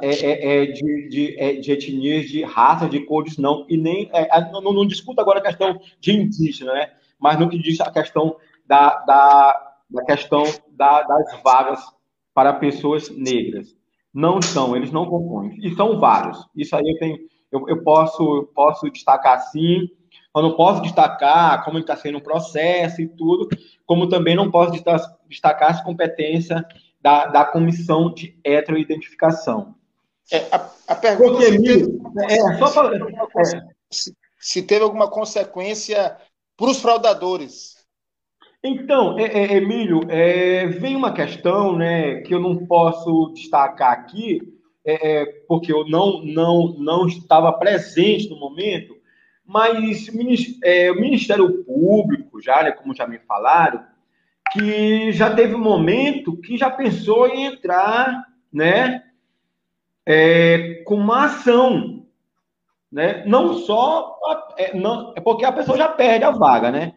é, 0.00 0.08
é, 0.08 0.62
é, 0.62 0.66
de, 0.66 1.08
de, 1.08 1.60
de, 1.60 1.72
etnias, 1.72 2.26
de 2.26 2.42
raças, 2.42 2.90
de 2.90 3.00
cores, 3.00 3.38
não. 3.38 3.66
E 3.68 3.76
nem. 3.76 4.10
Não, 4.50 4.60
não, 4.60 4.86
discuto 4.86 5.20
agora 5.20 5.38
a 5.38 5.42
questão 5.42 5.78
de 6.00 6.12
indígena, 6.12 6.72
né? 6.72 6.92
mas 7.18 7.38
no 7.38 7.48
que 7.48 7.58
diz 7.58 7.80
a 7.80 7.90
questão 7.90 8.36
da, 8.66 8.98
da, 9.04 9.76
da 9.88 10.04
questão 10.04 10.44
da, 10.70 11.02
das 11.02 11.42
vagas 11.42 11.80
para 12.34 12.52
pessoas 12.54 13.08
negras. 13.10 13.74
Não 14.12 14.42
são, 14.42 14.76
eles 14.76 14.92
não 14.92 15.06
compõem. 15.06 15.56
E 15.62 15.74
são 15.74 15.98
vários. 15.98 16.46
Isso 16.54 16.76
aí 16.76 16.84
eu 16.86 16.98
tenho, 16.98 17.18
eu, 17.50 17.68
eu 17.68 17.82
posso, 17.82 18.50
posso 18.54 18.90
destacar 18.90 19.40
sim. 19.40 19.88
Eu 20.34 20.42
não 20.42 20.56
posso 20.56 20.82
destacar 20.82 21.64
como 21.64 21.78
está 21.78 21.94
sendo 21.96 22.18
o 22.18 22.22
processo 22.22 23.02
e 23.02 23.08
tudo, 23.08 23.48
como 23.84 24.08
também 24.08 24.34
não 24.34 24.50
posso 24.50 24.72
destacar 25.28 25.70
as 25.70 25.82
competências 25.82 26.62
da, 27.00 27.26
da 27.26 27.44
comissão 27.44 28.12
de 28.12 28.38
heteroidentificação. 28.44 29.74
É, 30.30 30.38
a, 30.50 30.70
a 30.88 30.94
pergunta 30.94 31.32
Porque, 31.32 31.52
se, 31.52 31.62
teve, 31.62 32.00
é, 32.20 32.58
só 32.58 32.70
pra, 32.70 32.96
é, 32.96 33.62
se, 33.90 34.16
se 34.38 34.62
teve 34.62 34.84
alguma 34.84 35.10
consequência 35.10 36.16
para 36.56 36.70
os 36.70 36.80
fraudadores. 36.80 37.82
Então, 38.64 39.18
é, 39.18 39.24
é, 39.24 39.56
Emílio, 39.56 40.02
é, 40.08 40.66
vem 40.66 40.94
uma 40.94 41.12
questão 41.12 41.76
né, 41.76 42.20
que 42.20 42.32
eu 42.32 42.40
não 42.40 42.64
posso 42.64 43.32
destacar 43.34 43.90
aqui, 43.90 44.40
é, 44.84 45.22
é, 45.22 45.26
porque 45.48 45.72
eu 45.72 45.84
não, 45.88 46.24
não, 46.24 46.74
não 46.78 47.06
estava 47.08 47.52
presente 47.52 48.30
no 48.30 48.38
momento, 48.38 48.94
mas 49.52 50.08
o 50.08 50.94
Ministério 50.94 51.62
Público, 51.64 52.40
já, 52.40 52.62
né, 52.62 52.72
como 52.72 52.94
já 52.94 53.06
me 53.06 53.18
falaram, 53.18 53.84
que 54.50 55.12
já 55.12 55.34
teve 55.34 55.54
um 55.54 55.60
momento 55.60 56.38
que 56.38 56.56
já 56.56 56.70
pensou 56.70 57.28
em 57.28 57.44
entrar 57.44 58.28
né, 58.50 59.04
é, 60.06 60.82
com 60.86 60.94
uma 60.94 61.26
ação. 61.26 62.06
Né? 62.90 63.26
Não 63.26 63.54
só. 63.58 64.18
É, 64.56 64.74
não, 64.74 65.12
é 65.14 65.20
porque 65.20 65.44
a 65.44 65.52
pessoa 65.52 65.76
já 65.76 65.88
perde 65.88 66.24
a 66.24 66.30
vaga, 66.30 66.70
né? 66.70 66.94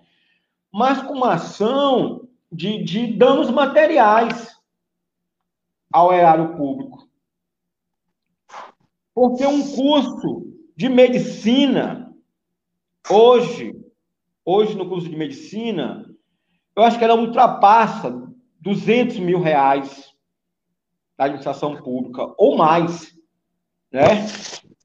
Mas 0.71 1.01
com 1.01 1.13
uma 1.13 1.33
ação 1.33 2.27
de, 2.49 2.81
de 2.83 3.07
danos 3.07 3.49
materiais 3.49 4.57
ao 5.91 6.13
erário 6.13 6.55
público. 6.55 7.05
Porque 9.13 9.45
um 9.45 9.75
curso 9.75 10.53
de 10.75 10.89
medicina, 10.89 12.04
hoje, 13.09 13.73
hoje 14.43 14.75
no 14.75 14.87
curso 14.87 15.09
de 15.09 15.15
medicina, 15.15 16.05
eu 16.75 16.83
acho 16.83 16.97
que 16.97 17.03
ela 17.03 17.15
ultrapassa 17.15 18.11
200 18.59 19.19
mil 19.19 19.39
reais 19.39 20.13
da 21.17 21.25
administração 21.25 21.75
pública, 21.77 22.33
ou 22.37 22.57
mais, 22.57 23.13
né? 23.91 24.25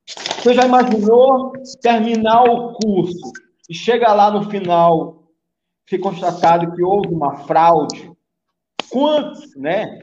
Você 0.07 0.55
já 0.55 0.65
imaginou 0.65 1.53
terminar 1.83 2.45
o 2.45 2.75
curso 2.75 3.33
e 3.69 3.75
chega 3.75 4.13
lá 4.13 4.31
no 4.31 4.49
final, 4.49 5.25
ser 5.89 5.99
constatado 5.99 6.73
que 6.73 6.83
houve 6.83 7.09
uma 7.09 7.39
fraude? 7.39 8.11
Quantos, 8.91 9.57
né? 9.57 10.01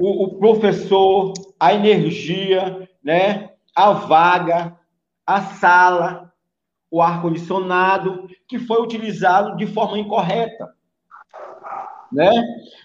O, 0.00 0.24
o 0.24 0.38
professor, 0.38 1.34
a 1.58 1.74
energia, 1.74 2.88
né? 3.02 3.50
A 3.74 3.92
vaga, 3.92 4.78
a 5.26 5.42
sala, 5.42 6.29
o 6.90 7.00
ar-condicionado, 7.00 8.28
que 8.48 8.58
foi 8.58 8.82
utilizado 8.82 9.56
de 9.56 9.66
forma 9.66 9.98
incorreta 9.98 10.74
né? 12.12 12.30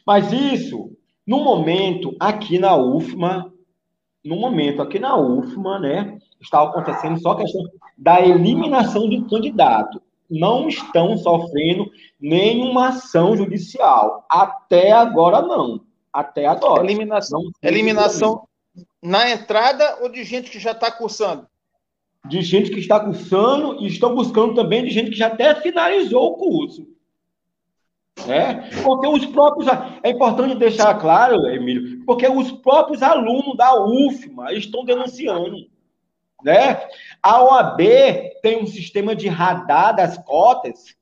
Mas 0.06 0.32
isso, 0.32 0.92
no 1.26 1.44
momento 1.44 2.16
aqui 2.20 2.60
na 2.60 2.76
UFMA, 2.76 3.52
no 4.24 4.36
momento 4.36 4.82
aqui 4.82 5.00
na 5.00 5.18
UFMA, 5.18 5.80
né, 5.80 6.18
está 6.40 6.64
acontecendo 6.64 7.20
só 7.20 7.32
a 7.32 7.38
questão 7.38 7.64
da 7.98 8.22
eliminação 8.22 9.10
de 9.10 9.22
candidato. 9.30 10.02
Não 10.30 10.68
estão 10.68 11.18
sofrendo 11.18 11.90
nenhuma 12.20 12.90
ação 12.90 13.38
judicial. 13.38 14.26
Até 14.30 14.92
agora, 14.92 15.42
não. 15.42 15.82
Até 16.12 16.48
agora. 16.48 16.84
Eliminação, 16.84 17.42
eliminação 17.62 18.48
na 19.02 19.30
entrada 19.30 20.00
ou 20.02 20.10
de 20.10 20.24
gente 20.24 20.50
que 20.50 20.60
já 20.60 20.72
está 20.72 20.92
cursando? 20.92 21.48
De 22.28 22.42
gente 22.42 22.72
que 22.72 22.80
está 22.80 23.00
cursando 23.00 23.84
e 23.84 23.88
estão 23.88 24.16
buscando 24.16 24.56
também 24.56 24.84
de 24.84 24.90
gente 24.90 25.12
que 25.12 25.18
já 25.18 25.28
até 25.28 25.56
finalizou 25.56 26.32
o 26.32 26.38
curso. 26.38 26.88
Né? 28.26 28.70
Porque 28.84 29.08
os 29.08 29.26
próprios. 29.26 29.68
É 30.02 30.10
importante 30.10 30.56
deixar 30.56 30.94
claro, 31.00 31.48
Emílio, 31.48 32.04
porque 32.06 32.28
os 32.28 32.52
próprios 32.52 33.04
alunos 33.04 33.56
da 33.58 33.76
UFMA 33.84 34.54
estão 34.54 34.86
denunciando. 34.86 35.68
Né? 36.44 36.80
A 37.22 37.44
OAB 37.44 37.80
tem 38.42 38.62
um 38.62 38.68
sistema 38.68 39.16
de 39.16 39.28
radar 39.28 39.96
das 39.96 40.18
cotas, 40.18 40.96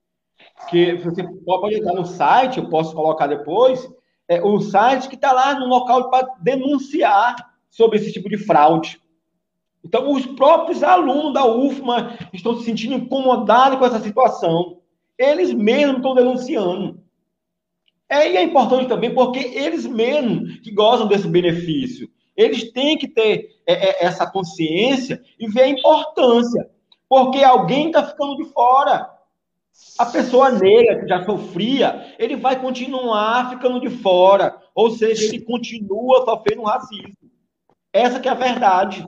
que 0.70 0.96
você 0.96 1.24
pode 1.46 1.76
entrar 1.76 1.94
no 1.94 2.06
site, 2.06 2.58
eu 2.58 2.70
posso 2.70 2.96
colocar 2.96 3.28
depois, 3.28 3.88
é, 4.28 4.42
o 4.42 4.60
site 4.62 5.10
que 5.10 5.16
está 5.16 5.32
lá 5.32 5.60
no 5.60 5.66
local 5.68 6.10
para 6.10 6.28
denunciar 6.40 7.36
sobre 7.70 7.98
esse 7.98 8.12
tipo 8.12 8.30
de 8.30 8.38
fraude. 8.38 9.02
Então, 9.84 10.12
os 10.12 10.26
próprios 10.26 10.82
alunos 10.82 11.34
da 11.34 11.46
UFMA 11.46 12.18
estão 12.32 12.58
se 12.58 12.64
sentindo 12.64 12.96
incomodados 12.96 13.78
com 13.78 13.86
essa 13.86 14.00
situação. 14.00 14.80
Eles 15.18 15.54
mesmos 15.54 15.98
estão 15.98 16.16
denunciando. 16.16 17.04
É, 18.10 18.32
e 18.32 18.38
é 18.38 18.44
importante 18.44 18.88
também 18.88 19.14
porque 19.14 19.40
eles 19.40 19.86
mesmos 19.86 20.60
que 20.60 20.72
gozam 20.72 21.08
desse 21.08 21.28
benefício, 21.28 22.10
eles 22.36 22.72
têm 22.72 22.98
que 22.98 23.08
ter 23.08 23.60
é, 23.66 23.74
é, 23.74 24.06
essa 24.06 24.30
consciência 24.30 25.22
e 25.40 25.48
ver 25.48 25.64
a 25.64 25.70
importância, 25.70 26.70
porque 27.08 27.44
alguém 27.44 27.88
está 27.88 28.06
ficando 28.06 28.38
de 28.38 28.46
fora. 28.46 29.10
A 29.98 30.06
pessoa 30.06 30.52
negra 30.52 31.00
que 31.00 31.08
já 31.08 31.26
sofria, 31.26 32.16
ele 32.20 32.36
vai 32.36 32.60
continuar 32.60 33.50
ficando 33.50 33.80
de 33.80 33.90
fora, 33.90 34.56
ou 34.76 34.92
seja, 34.92 35.26
ele 35.26 35.42
continua 35.42 36.24
sofrendo 36.24 36.64
racismo. 36.64 37.18
Essa 37.92 38.20
que 38.20 38.28
é 38.28 38.32
a 38.32 38.36
verdade. 38.36 39.06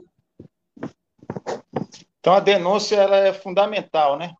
Então 2.26 2.34
a 2.34 2.40
denúncia 2.40 2.96
ela 2.96 3.18
é 3.18 3.32
fundamental, 3.32 4.18
né? 4.18 4.32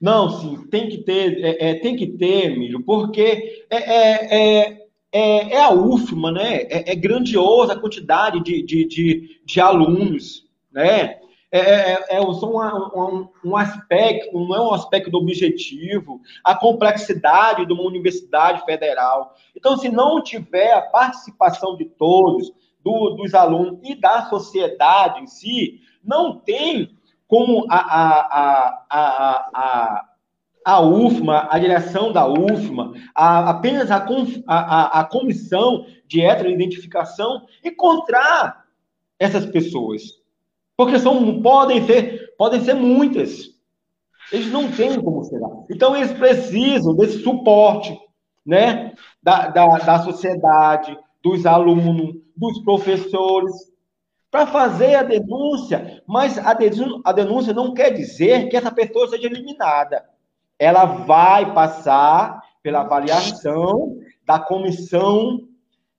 Não, 0.00 0.28
sim, 0.28 0.66
tem 0.66 0.88
que 0.88 0.98
ter, 1.04 1.40
é, 1.40 1.70
é, 1.70 1.74
tem 1.78 1.94
que 1.94 2.04
ter, 2.04 2.46
Emílio, 2.46 2.82
porque 2.84 3.64
é, 3.70 3.76
é, 3.76 4.64
é, 4.64 4.86
é, 5.12 5.52
é 5.52 5.60
a 5.60 5.70
UFMA, 5.70 6.32
né? 6.32 6.62
É, 6.68 6.96
grandiosa 6.96 7.74
a 7.74 7.78
quantidade 7.78 8.42
de, 8.42 8.60
de, 8.64 8.84
de, 8.86 9.40
de 9.44 9.60
alunos, 9.60 10.48
né? 10.72 11.20
É, 11.52 11.60
é, 11.60 12.16
é 12.16 12.20
só 12.32 12.50
um, 12.50 13.28
um, 13.44 13.56
aspecto, 13.56 14.32
não 14.32 14.56
é 14.56 14.60
um 14.60 14.74
aspecto 14.74 15.16
objetivo, 15.16 16.20
a 16.42 16.56
complexidade 16.56 17.66
de 17.66 17.72
uma 17.72 17.84
universidade 17.84 18.64
federal. 18.64 19.32
Então, 19.54 19.76
se 19.76 19.88
não 19.88 20.20
tiver 20.20 20.72
a 20.72 20.82
participação 20.82 21.76
de 21.76 21.84
todos, 21.84 22.52
do, 22.84 23.10
dos 23.10 23.32
alunos 23.32 23.78
e 23.84 23.94
da 23.94 24.28
sociedade 24.28 25.20
em 25.20 25.26
si, 25.28 25.80
não 26.04 26.38
tem 26.38 26.96
como 27.26 27.66
a, 27.68 27.76
a, 27.76 28.86
a, 28.90 29.50
a, 29.54 30.04
a 30.64 30.80
UFMA, 30.80 31.48
a 31.50 31.58
direção 31.58 32.12
da 32.12 32.26
UFMA, 32.26 32.94
a, 33.14 33.50
apenas 33.50 33.90
a, 33.90 34.06
a, 34.46 35.00
a 35.00 35.04
comissão 35.04 35.86
de 36.06 36.20
heteroidentificação 36.20 37.46
encontrar 37.62 38.64
essas 39.18 39.46
pessoas. 39.46 40.02
Porque 40.76 40.98
são, 40.98 41.40
podem, 41.42 41.84
ser, 41.86 42.34
podem 42.36 42.62
ser 42.62 42.74
muitas. 42.74 43.54
Eles 44.32 44.50
não 44.50 44.70
têm 44.70 45.00
como 45.00 45.22
ser. 45.24 45.40
Então, 45.70 45.94
eles 45.94 46.12
precisam 46.12 46.94
desse 46.94 47.22
suporte 47.22 47.96
né, 48.44 48.92
da, 49.22 49.48
da, 49.48 49.78
da 49.78 49.98
sociedade, 50.02 50.96
dos 51.22 51.46
alunos, 51.46 52.16
dos 52.36 52.58
professores, 52.60 53.52
para 54.34 54.48
fazer 54.48 54.96
a 54.96 55.04
denúncia, 55.04 56.02
mas 56.08 56.36
a 56.38 56.52
denúncia, 56.54 57.00
a 57.04 57.12
denúncia 57.12 57.52
não 57.52 57.72
quer 57.72 57.90
dizer 57.90 58.48
que 58.48 58.56
essa 58.56 58.72
pessoa 58.72 59.06
seja 59.06 59.28
eliminada. 59.28 60.04
Ela 60.58 60.84
vai 60.86 61.54
passar 61.54 62.42
pela 62.60 62.80
avaliação 62.80 63.96
da 64.26 64.40
comissão 64.40 65.46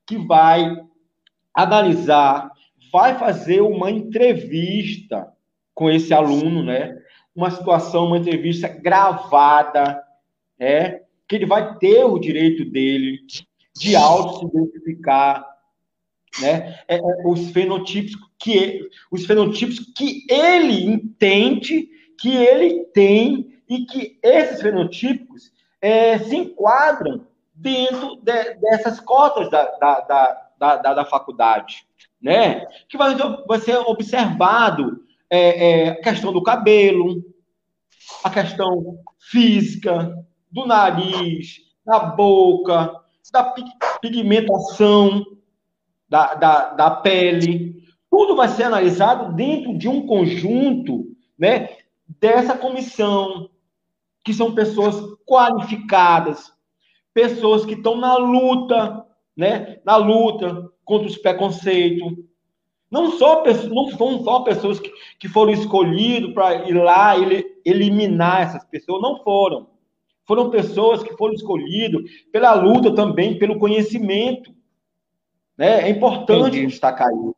que 0.04 0.18
vai 0.18 0.70
analisar, 1.54 2.50
vai 2.92 3.18
fazer 3.18 3.62
uma 3.62 3.90
entrevista 3.90 5.32
com 5.74 5.88
esse 5.88 6.12
aluno, 6.12 6.62
né? 6.62 6.94
Uma 7.34 7.50
situação, 7.50 8.04
uma 8.04 8.18
entrevista 8.18 8.68
gravada, 8.68 9.98
né? 10.58 11.00
Que 11.26 11.36
ele 11.36 11.46
vai 11.46 11.78
ter 11.78 12.04
o 12.04 12.18
direito 12.18 12.66
dele 12.70 13.18
de 13.74 13.96
auto 13.96 14.40
se 14.40 14.44
identificar, 14.44 15.55
né? 16.40 16.80
É, 16.86 16.96
é, 16.96 17.00
os 17.26 17.50
fenotipos 17.50 18.16
que 18.38 18.88
os 19.10 19.24
fenotipos 19.24 19.78
que 19.94 20.26
ele 20.28 20.84
entende 20.84 21.88
que 22.18 22.34
ele 22.34 22.84
tem 22.86 23.60
e 23.68 23.84
que 23.84 24.18
esses 24.22 24.62
fenotipos 24.62 25.52
é, 25.80 26.18
se 26.18 26.36
enquadram 26.36 27.26
dentro 27.54 28.16
de, 28.16 28.54
dessas 28.54 29.00
cotas 29.00 29.50
da, 29.50 29.64
da, 29.78 30.00
da, 30.58 30.76
da, 30.76 30.94
da 30.94 31.04
faculdade, 31.04 31.86
né? 32.20 32.66
Que 32.88 32.96
vai, 32.96 33.14
vai 33.46 33.58
ser 33.60 33.76
observado 33.78 35.04
é, 35.28 35.88
é, 35.88 35.88
a 35.90 36.02
questão 36.02 36.32
do 36.32 36.42
cabelo, 36.42 37.24
a 38.22 38.30
questão 38.30 38.98
física, 39.18 40.14
do 40.50 40.66
nariz, 40.66 41.58
da 41.84 41.98
boca, 41.98 42.94
da 43.32 43.54
pigmentação 44.00 45.24
da, 46.08 46.34
da, 46.34 46.74
da 46.74 46.90
pele. 46.90 47.82
Tudo 48.10 48.36
vai 48.36 48.48
ser 48.48 48.64
analisado 48.64 49.34
dentro 49.34 49.76
de 49.76 49.88
um 49.88 50.06
conjunto 50.06 51.06
né, 51.38 51.68
dessa 52.20 52.56
comissão, 52.56 53.50
que 54.24 54.32
são 54.32 54.54
pessoas 54.54 54.96
qualificadas, 55.26 56.52
pessoas 57.12 57.64
que 57.64 57.74
estão 57.74 57.96
na 57.96 58.16
luta, 58.16 59.04
né, 59.36 59.80
na 59.84 59.96
luta 59.96 60.70
contra 60.84 61.06
os 61.06 61.16
preconceitos. 61.16 62.12
Não 62.90 63.12
só 63.12 63.42
não 63.68 63.88
são 63.90 64.22
só 64.22 64.40
pessoas 64.40 64.78
que, 64.78 64.90
que 65.18 65.28
foram 65.28 65.52
escolhidas 65.52 66.32
para 66.32 66.68
ir 66.68 66.74
lá 66.74 67.16
e 67.16 67.44
eliminar 67.64 68.42
essas 68.42 68.64
pessoas, 68.64 69.02
não 69.02 69.22
foram. 69.22 69.68
Foram 70.24 70.50
pessoas 70.50 71.02
que 71.02 71.16
foram 71.16 71.34
escolhidas 71.34 72.02
pela 72.32 72.54
luta 72.54 72.94
também, 72.94 73.38
pelo 73.38 73.58
conhecimento. 73.58 74.55
Né? 75.56 75.82
É 75.82 75.88
importante 75.88 76.58
Entendi. 76.58 76.66
destacar 76.66 77.08
isso. 77.12 77.34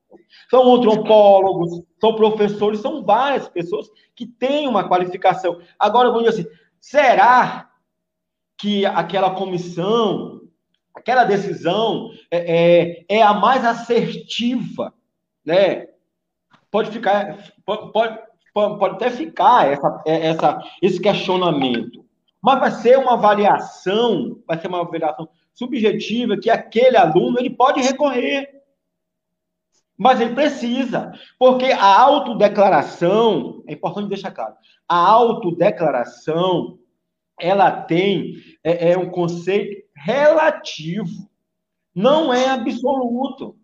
São 0.51 0.75
antropólogos, 0.75 1.83
são 2.01 2.15
professores, 2.15 2.81
são 2.81 3.05
várias 3.05 3.49
pessoas 3.49 3.89
que 4.15 4.27
têm 4.27 4.67
uma 4.67 4.89
qualificação. 4.89 5.61
Agora, 5.79 6.11
vamos 6.11 6.31
dizer 6.31 6.43
assim, 6.43 6.51
será 6.81 7.71
que 8.59 8.85
aquela 8.85 9.31
comissão, 9.31 10.41
aquela 10.95 11.25
decisão 11.25 12.11
é, 12.31 13.05
é, 13.09 13.19
é 13.19 13.23
a 13.23 13.33
mais 13.33 13.65
assertiva, 13.65 14.93
né? 15.45 15.87
Pode 16.71 16.91
ficar, 16.91 17.39
pode, 17.65 17.93
pode, 17.93 18.19
pode 18.53 18.95
até 18.97 19.11
ficar 19.11 19.73
essa, 19.73 20.03
essa, 20.05 20.59
esse 20.83 21.01
questionamento. 21.01 22.05
Mas 22.43 22.61
vai 22.61 22.71
ser 22.71 22.99
uma 22.99 23.15
avaliação, 23.15 24.41
vai 24.47 24.59
ser 24.59 24.69
uma 24.69 24.81
avaliação 24.81 25.29
subjetiva 25.59 26.39
que 26.39 26.49
aquele 26.49 26.97
aluno 26.97 27.39
ele 27.39 27.51
pode 27.51 27.81
recorrer. 27.81 28.49
Mas 29.97 30.21
ele 30.21 30.33
precisa, 30.33 31.13
porque 31.37 31.67
a 31.67 32.01
autodeclaração, 32.01 33.65
é 33.67 33.73
importante 33.73 34.09
deixar 34.09 34.31
claro, 34.31 34.55
a 34.89 34.97
autodeclaração, 34.97 36.79
ela 37.41 37.73
tem 37.83 38.37
é, 38.63 38.93
é 38.93 38.99
um 38.99 39.11
conceito 39.11 39.85
relativo, 39.97 41.29
não 41.93 42.33
é 42.33 42.49
absoluto. 42.51 43.57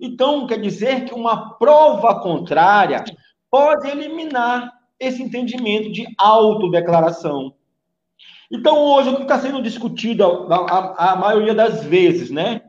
Então, 0.00 0.46
quer 0.46 0.58
dizer 0.58 1.04
que 1.04 1.12
uma 1.12 1.58
prova 1.58 2.18
contrária 2.22 3.04
pode 3.50 3.86
eliminar 3.88 4.72
esse 4.98 5.22
entendimento 5.22 5.92
de 5.92 6.06
autodeclaração. 6.16 7.54
Então, 8.50 8.78
hoje, 8.78 9.08
o 9.08 9.16
que 9.16 9.22
está 9.22 9.38
sendo 9.38 9.62
discutido 9.62 10.24
a, 10.24 10.56
a, 10.56 11.12
a, 11.12 11.16
maioria 11.16 11.54
das 11.54 11.84
vezes, 11.84 12.30
né? 12.30 12.62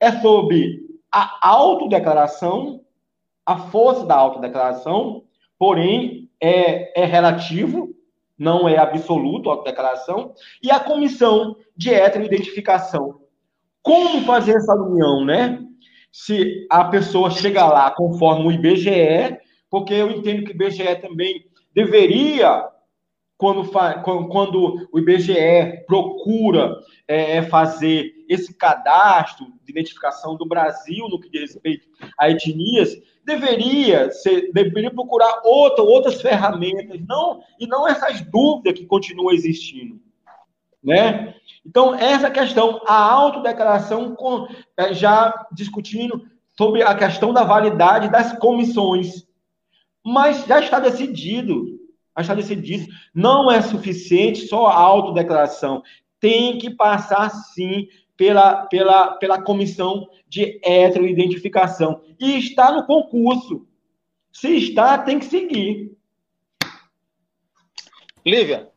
É 0.00 0.12
sobre 0.20 0.80
a 1.10 1.48
autodeclaração, 1.48 2.80
a 3.46 3.56
força 3.56 4.04
da 4.04 4.16
autodeclaração, 4.16 5.24
porém, 5.58 6.28
é, 6.40 7.02
é 7.02 7.04
relativo, 7.04 7.94
não 8.36 8.68
é 8.68 8.76
absoluto 8.76 9.48
a 9.48 9.52
autodeclaração, 9.52 10.34
e 10.62 10.70
a 10.70 10.80
comissão 10.80 11.56
de 11.76 11.94
heteroidentificação. 11.94 13.20
Como 13.82 14.24
fazer 14.24 14.56
essa 14.56 14.74
união, 14.74 15.24
né? 15.24 15.60
Se 16.10 16.66
a 16.70 16.84
pessoa 16.84 17.30
chega 17.30 17.64
lá 17.66 17.90
conforme 17.90 18.46
o 18.46 18.52
IBGE, 18.52 19.38
porque 19.70 19.94
eu 19.94 20.10
entendo 20.10 20.44
que 20.44 20.50
o 20.50 20.54
IBGE 20.54 20.96
também 20.96 21.46
deveria 21.74 22.68
quando, 23.36 23.68
quando 24.28 24.88
o 24.92 24.98
IBGE 24.98 25.84
procura 25.86 26.78
é, 27.06 27.36
é, 27.38 27.42
fazer 27.42 28.12
esse 28.28 28.54
cadastro 28.54 29.46
de 29.64 29.72
identificação 29.72 30.36
do 30.36 30.46
Brasil 30.46 31.08
no 31.08 31.20
que 31.20 31.28
diz 31.28 31.52
respeito 31.52 31.86
a 32.18 32.30
etnias, 32.30 32.96
deveria 33.24 34.10
ser, 34.10 34.52
deveria 34.52 34.90
procurar 34.90 35.42
outra, 35.44 35.82
outras 35.82 36.20
ferramentas, 36.20 37.00
não 37.08 37.42
e 37.58 37.66
não 37.66 37.88
essas 37.88 38.20
dúvidas 38.20 38.78
que 38.78 38.86
continuam 38.86 39.32
existindo, 39.32 40.00
né? 40.82 41.34
Então 41.66 41.94
essa 41.94 42.30
questão, 42.30 42.80
a 42.86 42.94
autodeclaração, 42.94 44.14
com, 44.14 44.46
é, 44.76 44.94
já 44.94 45.46
discutindo 45.52 46.24
sobre 46.56 46.82
a 46.82 46.94
questão 46.94 47.32
da 47.32 47.42
validade 47.42 48.08
das 48.10 48.38
comissões, 48.38 49.26
mas 50.04 50.44
já 50.46 50.60
está 50.60 50.78
decidido 50.78 51.73
decidido. 52.34 52.92
Não 53.14 53.50
é 53.50 53.60
suficiente 53.60 54.46
só 54.46 54.66
a 54.66 54.74
autodeclaração. 54.76 55.82
Tem 56.20 56.58
que 56.58 56.70
passar, 56.70 57.30
sim, 57.30 57.88
pela, 58.16 58.66
pela, 58.66 59.16
pela 59.16 59.42
comissão 59.42 60.08
de 60.28 60.60
heteroidentificação. 60.62 62.02
E 62.18 62.38
está 62.38 62.72
no 62.72 62.86
concurso. 62.86 63.66
Se 64.32 64.56
está, 64.56 64.98
tem 64.98 65.18
que 65.18 65.26
seguir. 65.26 65.96
Lívia. 68.24 68.70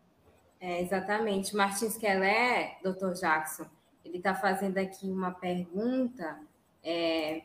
É, 0.59 0.81
exatamente. 0.81 1.55
Martins 1.55 1.97
Kelé, 1.97 2.77
doutor 2.83 3.13
Jackson, 3.13 3.65
ele 4.03 4.17
está 4.17 4.35
fazendo 4.35 4.77
aqui 4.77 5.07
uma 5.09 5.31
pergunta. 5.31 6.39
É, 6.83 7.43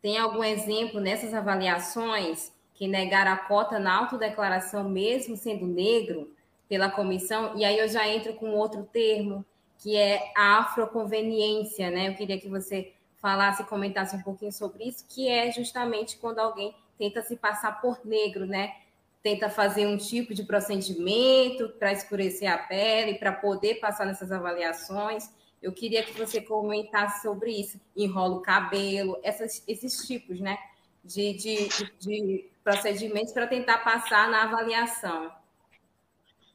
tem 0.00 0.18
algum 0.18 0.42
exemplo 0.42 1.00
nessas 1.00 1.34
avaliações 1.34 2.52
que 2.80 2.88
negaram 2.88 3.32
a 3.32 3.36
cota 3.36 3.78
na 3.78 3.94
autodeclaração, 3.94 4.88
mesmo 4.88 5.36
sendo 5.36 5.66
negro, 5.66 6.32
pela 6.66 6.90
comissão, 6.90 7.52
e 7.54 7.62
aí 7.62 7.78
eu 7.78 7.86
já 7.86 8.08
entro 8.08 8.32
com 8.32 8.54
outro 8.54 8.88
termo, 8.90 9.44
que 9.78 9.98
é 9.98 10.32
a 10.34 10.60
afroconveniência, 10.60 11.90
né? 11.90 12.08
Eu 12.08 12.14
queria 12.14 12.40
que 12.40 12.48
você 12.48 12.94
falasse, 13.20 13.64
comentasse 13.64 14.16
um 14.16 14.22
pouquinho 14.22 14.50
sobre 14.50 14.84
isso, 14.84 15.04
que 15.06 15.28
é 15.28 15.52
justamente 15.52 16.16
quando 16.16 16.38
alguém 16.38 16.74
tenta 16.96 17.20
se 17.20 17.36
passar 17.36 17.82
por 17.82 18.00
negro, 18.02 18.46
né? 18.46 18.74
Tenta 19.22 19.50
fazer 19.50 19.86
um 19.86 19.98
tipo 19.98 20.32
de 20.32 20.44
procedimento 20.44 21.68
para 21.78 21.92
escurecer 21.92 22.50
a 22.50 22.56
pele, 22.56 23.18
para 23.18 23.32
poder 23.32 23.74
passar 23.74 24.06
nessas 24.06 24.32
avaliações. 24.32 25.28
Eu 25.60 25.70
queria 25.70 26.02
que 26.02 26.18
você 26.18 26.40
comentasse 26.40 27.20
sobre 27.20 27.50
isso. 27.50 27.78
Enrola 27.94 28.36
o 28.36 28.40
cabelo, 28.40 29.20
essas, 29.22 29.62
esses 29.68 30.06
tipos, 30.06 30.40
né? 30.40 30.56
De, 31.04 31.32
de, 31.34 31.68
de 31.98 32.50
procedimentos 32.62 33.32
para 33.32 33.46
tentar 33.46 33.78
passar 33.78 34.30
na 34.30 34.44
avaliação. 34.44 35.30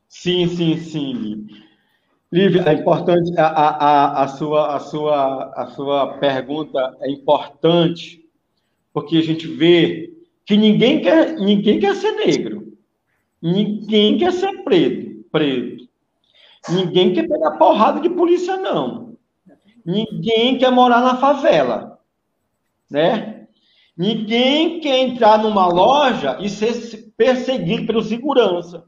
Sim, 0.08 0.48
sim, 0.48 0.78
sim. 0.78 1.48
Lívia, 2.32 2.64
é 2.68 2.74
importante, 2.74 3.38
a, 3.38 3.48
a, 3.48 4.24
a, 4.24 4.28
sua, 4.28 4.76
a, 4.76 4.80
sua, 4.80 5.54
a 5.56 5.68
sua 5.68 6.18
pergunta 6.18 6.98
é 7.02 7.10
importante, 7.10 8.28
porque 8.94 9.18
a 9.18 9.22
gente 9.22 9.48
vê 9.48 10.14
que 10.46 10.56
ninguém 10.58 11.02
quer, 11.02 11.36
ninguém 11.36 11.80
quer 11.80 11.96
ser 11.96 12.12
negro, 12.14 12.78
ninguém 13.42 14.18
quer 14.18 14.32
ser 14.32 14.64
preto, 14.64 15.24
preto. 15.32 15.86
Ninguém 16.70 17.14
quer 17.14 17.28
pegar 17.28 17.52
porrada 17.52 18.00
de 18.00 18.10
polícia, 18.10 18.58
não. 18.58 19.16
Ninguém 19.86 20.58
quer 20.58 20.72
morar 20.72 21.02
na 21.02 21.18
favela, 21.18 22.00
né? 22.90 23.35
Ninguém 23.98 24.80
quer 24.80 25.00
entrar 25.00 25.38
numa 25.38 25.68
loja 25.68 26.38
e 26.42 26.50
ser 26.50 27.14
perseguido 27.16 27.88
pelo 27.88 28.04
segurança. 28.04 28.86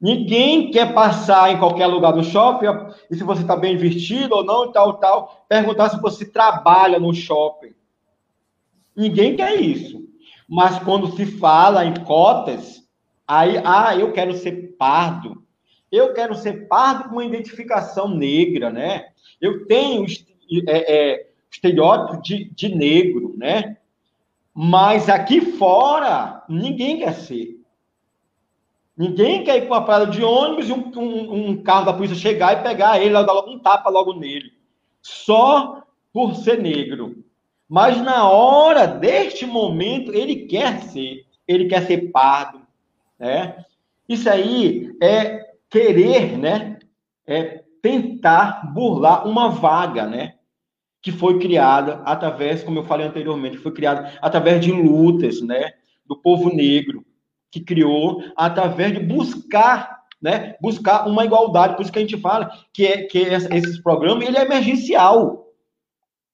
Ninguém 0.00 0.70
quer 0.70 0.92
passar 0.92 1.52
em 1.52 1.58
qualquer 1.58 1.86
lugar 1.86 2.12
do 2.12 2.24
shopping 2.24 2.66
e 3.10 3.16
se 3.16 3.24
você 3.24 3.42
está 3.42 3.56
bem 3.56 3.76
vestido 3.76 4.34
ou 4.34 4.44
não 4.44 4.70
tal, 4.72 4.94
tal, 4.94 5.46
perguntar 5.48 5.90
se 5.90 6.00
você 6.00 6.26
trabalha 6.26 6.98
no 6.98 7.14
shopping. 7.14 7.74
Ninguém 8.96 9.36
quer 9.36 9.60
isso. 9.60 10.02
Mas 10.48 10.78
quando 10.80 11.14
se 11.16 11.26
fala 11.26 11.84
em 11.84 11.94
cotas, 12.04 12.82
aí, 13.26 13.60
ah, 13.64 13.96
eu 13.96 14.12
quero 14.12 14.34
ser 14.34 14.76
pardo. 14.78 15.42
Eu 15.90 16.12
quero 16.12 16.34
ser 16.34 16.68
pardo 16.68 17.04
com 17.04 17.16
uma 17.16 17.24
identificação 17.24 18.08
negra, 18.08 18.70
né? 18.70 19.06
Eu 19.40 19.66
tenho 19.66 20.04
é, 20.68 21.12
é, 21.12 21.30
estereótipo 21.54 22.20
de, 22.20 22.50
de 22.50 22.74
negro, 22.74 23.34
né? 23.36 23.76
Mas 24.52 25.08
aqui 25.08 25.40
fora, 25.40 26.44
ninguém 26.48 26.98
quer 26.98 27.14
ser. 27.14 27.60
Ninguém 28.96 29.42
quer 29.42 29.56
ir 29.56 29.60
com 29.62 29.74
uma 29.74 29.84
parada 29.84 30.10
de 30.10 30.22
ônibus 30.22 30.68
e 30.68 30.72
um, 30.72 30.92
um, 30.96 31.50
um, 31.50 31.62
carro 31.62 31.86
da 31.86 31.92
polícia 31.92 32.16
chegar 32.16 32.58
e 32.58 32.62
pegar 32.62 33.00
ele, 33.00 33.12
dar 33.12 33.32
logo 33.32 33.50
um 33.50 33.58
tapa 33.58 33.90
logo 33.90 34.14
nele. 34.14 34.52
Só 35.02 35.82
por 36.12 36.36
ser 36.36 36.60
negro. 36.60 37.24
Mas 37.68 38.00
na 38.00 38.28
hora 38.28 38.86
deste 38.86 39.46
momento, 39.46 40.12
ele 40.12 40.46
quer 40.46 40.80
ser. 40.82 41.26
Ele 41.46 41.66
quer 41.66 41.84
ser 41.86 42.12
pardo. 42.12 42.60
Né? 43.18 43.64
Isso 44.08 44.30
aí 44.30 44.96
é 45.02 45.54
querer, 45.68 46.38
né? 46.38 46.78
É 47.26 47.64
tentar 47.82 48.72
burlar 48.72 49.26
uma 49.26 49.48
vaga, 49.48 50.06
né? 50.06 50.34
Que 51.04 51.12
foi 51.12 51.38
criada 51.38 52.00
através, 52.06 52.64
como 52.64 52.78
eu 52.78 52.84
falei 52.84 53.06
anteriormente, 53.06 53.58
foi 53.58 53.72
criada 53.72 54.18
através 54.22 54.58
de 54.64 54.72
lutas, 54.72 55.42
né, 55.42 55.74
do 56.04 56.16
povo 56.16 56.48
negro. 56.48 57.04
que 57.50 57.60
criou 57.60 58.20
através 58.34 58.94
de 58.94 58.98
buscar, 58.98 60.00
né, 60.20 60.56
buscar 60.60 61.06
uma 61.06 61.24
igualdade, 61.24 61.76
por 61.76 61.82
isso 61.82 61.92
que 61.92 62.00
a 62.00 62.02
gente 62.02 62.20
fala 62.20 62.50
que 62.72 62.84
é 62.84 63.02
que 63.04 63.22
é 63.22 63.34
esses 63.34 63.80
programas 63.80 64.26
ele 64.26 64.36
é 64.36 64.42
emergencial. 64.42 65.52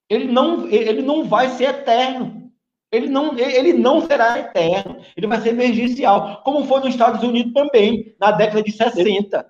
Ele 0.09 0.33
não 0.33 0.67
ele 0.69 1.03
não 1.03 1.25
vai 1.25 1.51
ser 1.51 1.65
eterno. 1.65 2.51
Ele 2.93 3.09
não, 3.09 3.39
ele 3.39 3.73
não 3.73 4.01
será 4.01 4.39
eterno, 4.39 4.97
ele 5.17 5.27
vai 5.29 5.41
ser 5.41 5.51
emergencial, 5.51 6.43
como 6.43 6.65
foi 6.65 6.81
nos 6.81 6.89
Estados 6.89 7.23
Unidos 7.23 7.53
também, 7.53 8.17
na 8.19 8.33
década 8.33 8.65
de 8.65 8.73
60. 8.73 9.47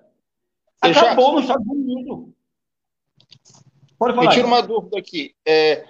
Acabou 0.79 1.33
nos 1.33 1.43
Estados 1.43 1.65
Unidos. 1.65 2.29
Pode 4.01 4.15
falar. 4.15 4.29
Me 4.29 4.33
tira 4.33 4.47
uma 4.47 4.63
dúvida 4.63 4.97
aqui. 4.97 5.35
É, 5.47 5.85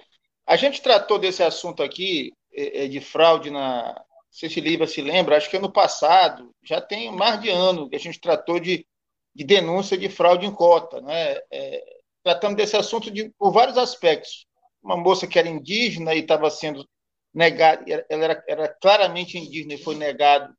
a 0.46 0.54
gente 0.54 0.82
tratou 0.82 1.18
desse 1.18 1.42
assunto 1.42 1.82
aqui, 1.82 2.30
é, 2.52 2.84
é 2.84 2.88
de 2.88 3.00
fraude 3.00 3.50
na. 3.50 4.04
Se 4.30 4.48
Liba 4.60 4.86
se 4.86 5.00
lembra, 5.00 5.36
acho 5.36 5.48
que 5.48 5.56
ano 5.56 5.72
passado, 5.72 6.50
já 6.62 6.78
tem 6.78 7.10
mais 7.10 7.40
de 7.40 7.48
ano 7.48 7.88
que 7.88 7.96
a 7.96 7.98
gente 7.98 8.20
tratou 8.20 8.60
de, 8.60 8.86
de 9.34 9.44
denúncia 9.44 9.96
de 9.96 10.10
fraude 10.10 10.44
em 10.44 10.52
cota. 10.52 11.00
Né? 11.00 11.38
É, 11.50 11.84
tratando 12.22 12.56
desse 12.56 12.76
assunto 12.76 13.10
de, 13.10 13.30
por 13.38 13.50
vários 13.50 13.78
aspectos. 13.78 14.46
Uma 14.82 14.96
moça 14.96 15.26
que 15.26 15.38
era 15.38 15.48
indígena 15.48 16.14
e 16.14 16.20
estava 16.20 16.50
sendo 16.50 16.86
negado, 17.32 17.84
ela 17.88 18.24
era, 18.24 18.44
era 18.46 18.68
claramente 18.68 19.38
indígena 19.38 19.74
e 19.74 19.82
foi 19.82 19.94
negado 19.94 20.52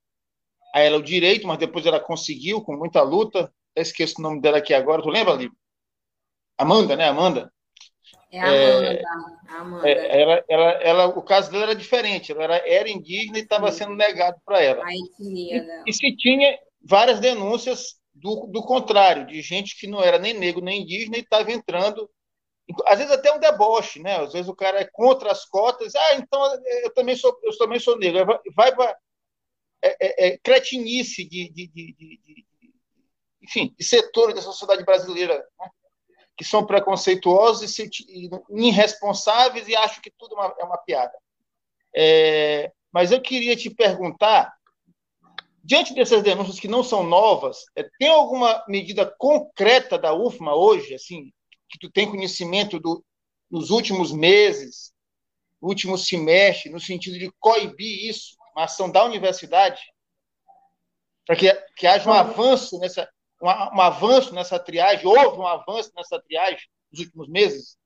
a 0.73 0.79
ela 0.79 0.97
o 0.97 1.03
direito, 1.03 1.45
mas 1.45 1.59
depois 1.59 1.85
ela 1.85 1.99
conseguiu, 1.99 2.63
com 2.63 2.75
muita 2.75 3.03
luta. 3.03 3.53
Eu 3.75 3.83
esqueço 3.83 4.15
o 4.17 4.23
nome 4.23 4.41
dela 4.41 4.57
aqui 4.57 4.73
agora, 4.73 5.03
tu 5.03 5.09
lembra, 5.09 5.33
Lívia? 5.33 5.62
Amanda, 6.57 6.95
né? 6.95 7.07
Amanda. 7.07 7.51
É 8.31 8.39
a 8.39 8.45
Amanda. 8.45 8.93
É, 8.93 9.03
a 9.05 9.59
Amanda. 9.59 9.89
É, 9.89 10.21
ela, 10.21 10.45
ela, 10.47 10.71
ela, 10.81 11.05
o 11.07 11.21
caso 11.21 11.51
dela 11.51 11.63
era 11.63 11.75
diferente. 11.75 12.31
Ela 12.31 12.43
era, 12.43 12.69
era 12.69 12.89
indígena 12.89 13.37
e 13.37 13.41
estava 13.41 13.71
sendo 13.71 13.95
negado 13.95 14.37
para 14.45 14.61
ela. 14.61 14.83
A 14.85 14.93
etnia 14.93 15.63
dela. 15.63 15.83
E, 15.85 15.89
e 15.89 15.93
se 15.93 16.15
tinha 16.15 16.57
várias 16.83 17.19
denúncias 17.19 17.95
do, 18.13 18.47
do 18.47 18.61
contrário, 18.63 19.25
de 19.25 19.41
gente 19.41 19.77
que 19.77 19.87
não 19.87 20.01
era 20.01 20.17
nem 20.19 20.33
negro 20.33 20.61
nem 20.61 20.81
indígena 20.81 21.17
e 21.17 21.21
estava 21.21 21.51
entrando 21.51 22.09
às 22.85 22.97
vezes 22.97 23.13
até 23.13 23.31
um 23.31 23.39
deboche, 23.39 23.99
né? 23.99 24.17
Às 24.17 24.33
vezes 24.33 24.47
o 24.47 24.55
cara 24.55 24.79
é 24.79 24.89
contra 24.91 25.31
as 25.31 25.45
cotas, 25.45 25.93
ah, 25.95 26.15
então 26.15 26.41
eu 26.83 26.93
também 26.93 27.15
sou, 27.15 27.37
eu 27.43 27.57
também 27.57 27.79
sou 27.79 27.97
negro. 27.97 28.25
Vai 28.55 28.73
para 28.73 28.97
é, 29.81 29.97
é, 29.99 30.27
é, 30.27 30.37
cretinice 30.37 31.27
de, 31.27 31.49
de, 31.49 31.67
de, 31.67 31.93
de, 31.93 32.45
enfim, 33.41 33.75
de 33.77 33.83
setores 33.83 34.35
da 34.35 34.41
sociedade 34.41 34.83
brasileira, 34.85 35.45
né? 35.59 35.69
Que 36.35 36.43
são 36.43 36.65
preconceituosos 36.65 37.77
e, 37.79 37.89
e 38.09 38.29
irresponsáveis 38.67 39.67
e 39.67 39.75
acham 39.75 40.01
que 40.01 40.11
tudo 40.11 40.35
é 40.35 40.39
uma, 40.39 40.55
é 40.59 40.63
uma 40.63 40.77
piada. 40.77 41.13
É, 41.95 42.71
mas 42.91 43.11
eu 43.11 43.21
queria 43.21 43.55
te 43.55 43.69
perguntar, 43.69 44.53
diante 45.63 45.93
dessas 45.93 46.23
denúncias 46.23 46.59
que 46.59 46.67
não 46.67 46.83
são 46.83 47.03
novas, 47.03 47.65
é, 47.75 47.87
tem 47.99 48.09
alguma 48.09 48.63
medida 48.67 49.05
concreta 49.17 49.97
da 49.97 50.13
UFMA 50.13 50.55
hoje, 50.55 50.95
assim, 50.95 51.31
que 51.69 51.77
tu 51.79 51.89
tem 51.91 52.09
conhecimento 52.09 52.79
do, 52.79 53.03
nos 53.49 53.69
últimos 53.69 54.11
meses, 54.11 54.93
último 55.61 55.97
semestre, 55.97 56.71
no 56.71 56.79
sentido 56.79 57.17
de 57.17 57.31
coibir 57.39 58.09
isso, 58.09 58.35
uma 58.55 58.65
ação 58.65 58.91
da 58.91 59.03
universidade, 59.05 59.81
para 61.25 61.35
que, 61.35 61.53
que 61.77 61.87
haja 61.87 62.09
um 62.09 62.13
avanço 62.13 62.77
nessa 62.79 63.09
um, 63.43 63.81
avanço 63.81 64.33
nessa 64.33 64.57
triagem, 64.57 65.05
houve 65.05 65.37
um 65.37 65.45
avanço 65.45 65.91
nessa 65.95 66.19
triagem 66.19 66.65
nos 66.91 67.01
últimos 67.01 67.27
meses, 67.27 67.77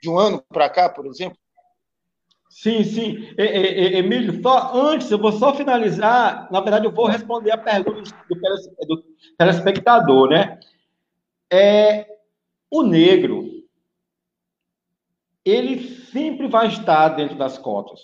de 0.00 0.08
um 0.08 0.18
ano 0.18 0.42
para 0.48 0.70
cá, 0.70 0.88
por 0.88 1.06
exemplo? 1.06 1.38
Sim, 2.48 2.84
sim. 2.84 3.34
Emílio, 3.38 4.42
só 4.42 4.74
antes, 4.74 5.10
eu 5.10 5.18
vou 5.18 5.32
só 5.32 5.54
finalizar. 5.54 6.50
Na 6.52 6.60
verdade, 6.60 6.84
eu 6.84 6.92
vou 6.92 7.06
responder 7.06 7.50
a 7.50 7.56
pergunta 7.56 8.10
do, 8.28 8.86
do 8.86 9.04
telespectador, 9.38 10.28
né? 10.28 10.60
É, 11.50 12.06
o 12.70 12.82
negro, 12.82 13.48
ele 15.44 15.96
sempre 16.12 16.46
vai 16.46 16.68
estar 16.68 17.08
dentro 17.10 17.36
das 17.36 17.56
cotas. 17.56 18.00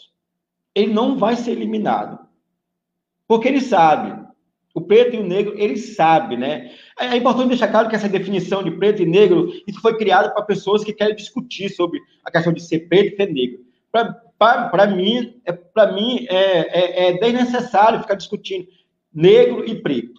Ele 0.75 0.93
não 0.95 1.19
vai 1.19 1.37
ser 1.37 1.53
eliminado. 1.53 2.19
Porque 3.27 3.49
ele 3.49 3.61
sabe. 3.61 4.18
O 4.75 4.81
preto 4.81 5.17
e 5.17 5.19
o 5.19 5.27
negro, 5.27 5.55
ele 5.57 5.77
sabe, 5.77 6.37
né? 6.37 6.71
É 6.99 7.17
importante 7.17 7.49
deixar 7.49 7.69
claro 7.69 7.89
que 7.89 7.97
essa 7.97 8.09
definição 8.09 8.63
de 8.63 8.71
preto 8.71 9.03
e 9.03 9.07
negro, 9.07 9.53
isso 9.67 9.81
foi 9.81 9.97
criado 9.97 10.33
para 10.33 10.43
pessoas 10.43 10.85
que 10.85 10.93
querem 10.93 11.17
discutir 11.17 11.69
sobre 11.71 11.99
a 12.25 12.31
questão 12.31 12.53
de 12.53 12.63
ser 12.63 12.89
preto 12.89 13.15
e 13.15 13.17
ser 13.17 13.33
negro. 13.33 13.61
Para 13.91 14.87
mim, 14.87 15.41
é, 15.45 15.53
para 15.53 15.93
mim 15.93 16.27
é, 16.29 17.07
é, 17.07 17.09
é 17.09 17.19
desnecessário 17.19 18.01
ficar 18.01 18.15
discutindo 18.15 18.69
negro 19.13 19.65
e 19.67 19.75
preto 19.75 20.19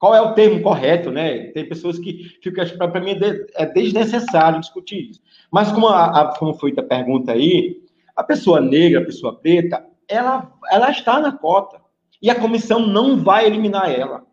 qual 0.00 0.14
é 0.14 0.20
o 0.22 0.32
termo 0.32 0.62
correto, 0.62 1.12
né? 1.12 1.50
Tem 1.50 1.68
pessoas 1.68 1.98
que 1.98 2.24
ficam, 2.42 2.64
para 2.90 3.00
mim, 3.02 3.14
é 3.54 3.66
desnecessário 3.66 4.58
discutir 4.58 5.10
isso. 5.10 5.20
Mas 5.52 5.70
como, 5.70 5.88
a, 5.88 6.06
a, 6.06 6.38
como 6.38 6.54
foi 6.54 6.72
a 6.74 6.82
pergunta 6.82 7.32
aí, 7.32 7.82
a 8.16 8.24
pessoa 8.24 8.62
negra, 8.62 9.02
a 9.02 9.04
pessoa 9.04 9.38
preta, 9.38 9.86
ela, 10.08 10.50
ela 10.72 10.90
está 10.90 11.20
na 11.20 11.36
cota. 11.36 11.79
E 12.20 12.28
a 12.28 12.38
comissão 12.38 12.86
não 12.86 13.16
vai 13.16 13.46
eliminar 13.46 13.90
ela. 13.90 14.26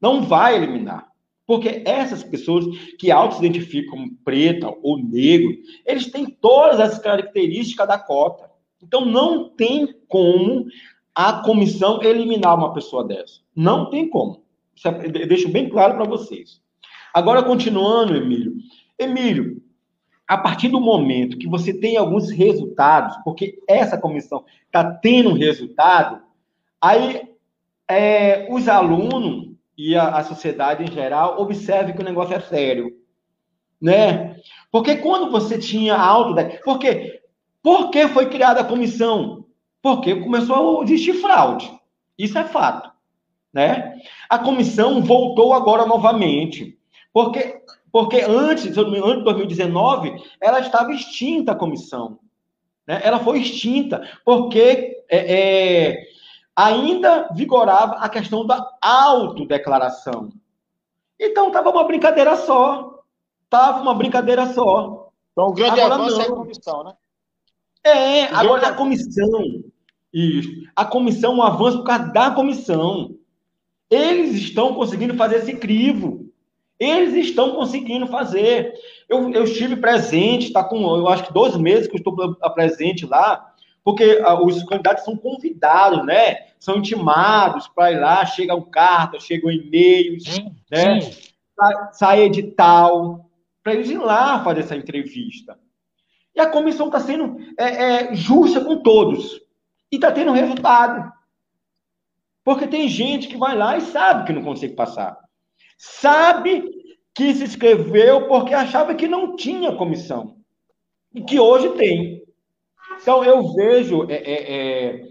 Não 0.00 0.22
vai 0.22 0.56
eliminar. 0.56 1.08
Porque 1.46 1.82
essas 1.84 2.22
pessoas 2.22 2.64
que 2.98 3.10
auto-identificam 3.10 3.90
como 3.90 4.16
preta 4.24 4.72
ou 4.82 4.98
negro, 4.98 5.56
eles 5.84 6.10
têm 6.10 6.26
todas 6.26 6.78
as 6.80 6.98
características 6.98 7.88
da 7.88 7.98
cota. 7.98 8.50
Então, 8.82 9.04
não 9.04 9.48
tem 9.50 9.94
como 10.08 10.66
a 11.14 11.42
comissão 11.42 12.02
eliminar 12.02 12.56
uma 12.56 12.72
pessoa 12.72 13.04
dessa. 13.04 13.40
Não 13.54 13.90
tem 13.90 14.08
como. 14.08 14.42
Eu 14.84 15.26
deixo 15.26 15.48
bem 15.48 15.68
claro 15.68 15.94
para 15.94 16.04
vocês. 16.04 16.60
Agora, 17.12 17.42
continuando, 17.42 18.16
Emílio. 18.16 18.54
Emílio, 18.98 19.62
a 20.26 20.38
partir 20.38 20.68
do 20.68 20.80
momento 20.80 21.36
que 21.36 21.48
você 21.48 21.74
tem 21.74 21.96
alguns 21.96 22.30
resultados, 22.30 23.16
porque 23.24 23.58
essa 23.68 23.98
comissão 23.98 24.44
está 24.66 24.84
tendo 24.84 25.30
um 25.30 25.34
resultado, 25.34 26.22
aí 26.80 27.22
é, 27.88 28.46
os 28.50 28.68
alunos 28.68 29.50
e 29.76 29.96
a, 29.96 30.08
a, 30.16 30.24
sociedade 30.24 30.84
em 30.84 30.92
geral 30.92 31.40
observem 31.40 31.94
que 31.94 32.02
o 32.02 32.04
negócio 32.04 32.34
é 32.34 32.40
sério. 32.40 32.96
Né? 33.80 34.36
Porque 34.70 34.96
quando 34.96 35.30
você 35.30 35.58
tinha 35.58 35.96
alto. 35.96 36.34
Por 36.62 36.78
quê? 36.78 37.20
Por 37.62 37.90
que 37.90 38.08
foi 38.08 38.28
criada 38.28 38.60
a 38.60 38.64
comissão? 38.64 39.46
Porque 39.82 40.14
começou 40.14 40.80
a 40.80 40.84
existir 40.84 41.14
fraude. 41.14 41.70
Isso 42.18 42.38
é 42.38 42.44
fato. 42.44 42.90
Né? 43.52 44.00
A 44.28 44.38
comissão 44.38 45.02
voltou 45.02 45.52
agora 45.52 45.84
novamente, 45.84 46.78
porque, 47.12 47.60
porque 47.90 48.20
antes, 48.20 48.76
antes 48.76 49.18
de 49.18 49.24
2019, 49.24 50.14
ela 50.40 50.60
estava 50.60 50.92
extinta 50.92 51.52
a 51.52 51.56
comissão. 51.56 52.20
Né? 52.86 53.00
Ela 53.02 53.18
foi 53.18 53.40
extinta, 53.40 54.08
porque 54.24 55.02
é, 55.08 55.34
é, 55.34 56.02
ainda 56.56 57.28
vigorava 57.34 57.96
a 57.96 58.08
questão 58.08 58.46
da 58.46 58.70
autodeclaração. 58.80 60.30
Então, 61.18 61.48
estava 61.48 61.70
uma 61.70 61.84
brincadeira 61.84 62.36
só. 62.36 63.02
Estava 63.44 63.82
uma 63.82 63.94
brincadeira 63.94 64.46
só. 64.52 65.10
Então, 65.32 65.48
o 65.48 65.52
grande 65.52 65.80
agora, 65.80 65.94
avanço 65.94 66.16
não. 66.16 66.22
é 66.22 66.26
a 66.26 66.32
comissão, 66.32 66.84
né? 66.84 66.94
É, 67.82 68.24
agora 68.24 68.68
a 68.68 68.74
comissão. 68.74 69.62
Isso. 70.12 70.50
A 70.74 70.84
comissão, 70.84 71.36
um 71.36 71.42
avanço 71.42 71.78
por 71.78 71.84
causa 71.84 72.12
da 72.12 72.30
comissão. 72.30 73.16
Eles 73.90 74.34
estão 74.34 74.74
conseguindo 74.74 75.14
fazer 75.14 75.36
esse 75.36 75.56
crivo. 75.56 76.30
Eles 76.78 77.14
estão 77.14 77.54
conseguindo 77.54 78.06
fazer. 78.06 78.72
Eu, 79.08 79.30
eu 79.30 79.44
estive 79.44 79.76
presente, 79.76 80.46
está 80.46 80.64
com, 80.64 80.96
eu 80.96 81.08
acho 81.08 81.24
que 81.24 81.32
dois 81.32 81.56
meses 81.56 81.86
que 81.86 81.94
eu 81.94 81.98
estou 81.98 82.34
presente 82.54 83.04
lá, 83.04 83.49
porque 83.84 84.20
ah, 84.24 84.40
os 84.40 84.62
candidatos 84.64 85.04
são 85.04 85.16
convidados, 85.16 86.04
né? 86.04 86.48
São 86.58 86.76
intimados 86.76 87.68
para 87.68 87.92
ir 87.92 87.98
lá, 87.98 88.24
chegam 88.26 88.60
cartas, 88.62 89.24
chegam 89.24 89.50
e-mails, 89.50 90.24
sim, 90.24 90.54
né? 90.70 91.00
Sim. 91.00 91.30
Sai 91.92 92.22
edital, 92.22 93.30
para 93.62 93.74
eles 93.74 93.90
ir 93.90 93.98
lá 93.98 94.42
fazer 94.42 94.60
essa 94.60 94.76
entrevista. 94.76 95.58
E 96.34 96.40
a 96.40 96.48
comissão 96.48 96.86
está 96.86 97.00
sendo 97.00 97.38
é, 97.58 97.64
é, 97.64 98.14
justa 98.14 98.64
com 98.64 98.82
todos. 98.82 99.40
E 99.92 99.96
está 99.96 100.12
tendo 100.12 100.32
resultado. 100.32 101.12
Porque 102.44 102.66
tem 102.66 102.88
gente 102.88 103.28
que 103.28 103.36
vai 103.36 103.56
lá 103.56 103.76
e 103.76 103.80
sabe 103.80 104.26
que 104.26 104.32
não 104.32 104.42
consegue 104.42 104.74
passar. 104.74 105.18
Sabe 105.76 106.64
que 107.14 107.34
se 107.34 107.44
inscreveu 107.44 108.28
porque 108.28 108.54
achava 108.54 108.94
que 108.94 109.08
não 109.08 109.36
tinha 109.36 109.76
comissão. 109.76 110.36
E 111.14 111.22
que 111.22 111.38
hoje 111.38 111.70
tem. 111.70 112.19
Então, 113.00 113.24
eu 113.24 113.54
vejo, 113.54 114.10
é, 114.10 114.14
é, 114.14 114.54
é, 114.54 115.02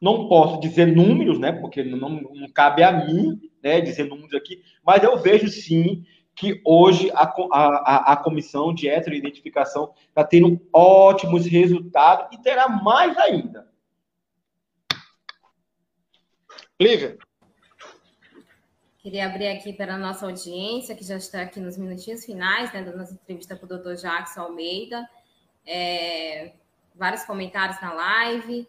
não 0.00 0.28
posso 0.28 0.60
dizer 0.60 0.86
números, 0.86 1.38
né, 1.38 1.52
porque 1.52 1.82
não, 1.82 2.10
não, 2.10 2.50
cabe 2.52 2.82
a 2.82 2.92
mim 2.92 3.38
né, 3.62 3.80
dizer 3.80 4.04
números 4.04 4.34
aqui, 4.34 4.62
mas 4.84 5.02
eu 5.02 5.18
vejo 5.18 5.48
sim 5.48 6.04
que 6.34 6.60
hoje 6.64 7.10
a, 7.12 7.24
a, 7.52 8.12
a 8.12 8.16
comissão 8.16 8.72
de 8.72 8.88
heteroidentificação 8.88 9.92
está 10.08 10.24
tendo 10.24 10.60
ótimos 10.72 11.44
resultados 11.44 12.28
e 12.32 12.42
terá 12.42 12.68
mais 12.68 13.16
ainda. 13.18 13.68
Lívia. 16.80 17.18
Queria 18.98 19.26
abrir 19.26 19.48
aqui 19.48 19.72
para 19.72 19.94
a 19.94 19.98
nossa 19.98 20.26
audiência, 20.26 20.94
que 20.94 21.04
já 21.04 21.16
está 21.16 21.42
aqui 21.42 21.58
nos 21.60 21.76
minutinhos 21.76 22.24
finais 22.24 22.72
né, 22.72 22.82
da 22.82 22.94
nossa 22.94 23.14
entrevista 23.14 23.56
com 23.56 23.66
o 23.66 23.68
doutor 23.68 23.96
Jackson 23.96 24.40
Almeida. 24.40 25.06
É, 25.66 26.52
vários 27.00 27.24
comentários 27.24 27.80
na 27.80 27.94
live. 27.94 28.68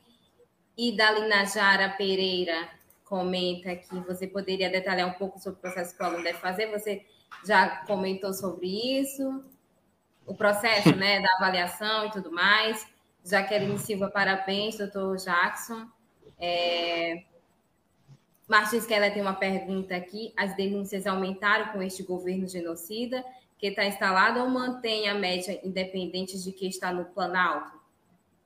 E 0.77 0.95
Dalina 0.95 1.45
Jara 1.45 1.89
Pereira 1.89 2.69
comenta 3.03 3.75
que 3.75 3.99
você 3.99 4.25
poderia 4.25 4.69
detalhar 4.69 5.05
um 5.05 5.13
pouco 5.13 5.37
sobre 5.37 5.59
o 5.59 5.61
processo 5.61 5.95
que 5.95 6.01
o 6.01 6.05
aluno 6.05 6.23
deve 6.23 6.39
fazer. 6.39 6.71
Você 6.71 7.05
já 7.45 7.83
comentou 7.85 8.33
sobre 8.33 8.67
isso, 8.99 9.43
o 10.25 10.33
processo 10.33 10.95
né, 10.95 11.19
da 11.19 11.27
avaliação 11.35 12.05
e 12.07 12.11
tudo 12.11 12.31
mais. 12.31 12.87
Jaqueline 13.23 13.77
Silva, 13.77 14.09
parabéns, 14.09 14.77
doutor 14.77 15.17
Jackson. 15.17 15.85
É... 16.39 17.25
Martins 18.47 18.85
Keller 18.85 19.13
tem 19.13 19.21
uma 19.21 19.33
pergunta 19.33 19.93
aqui. 19.93 20.33
As 20.37 20.55
denúncias 20.55 21.05
aumentaram 21.05 21.73
com 21.73 21.83
este 21.83 22.01
governo 22.01 22.47
genocida, 22.47 23.23
que 23.57 23.67
está 23.67 23.85
instalado 23.85 24.39
ou 24.39 24.49
mantém 24.49 25.09
a 25.09 25.13
média 25.13 25.59
independente 25.63 26.41
de 26.41 26.51
que 26.53 26.67
está 26.67 26.93
no 26.93 27.05
Planalto? 27.05 27.80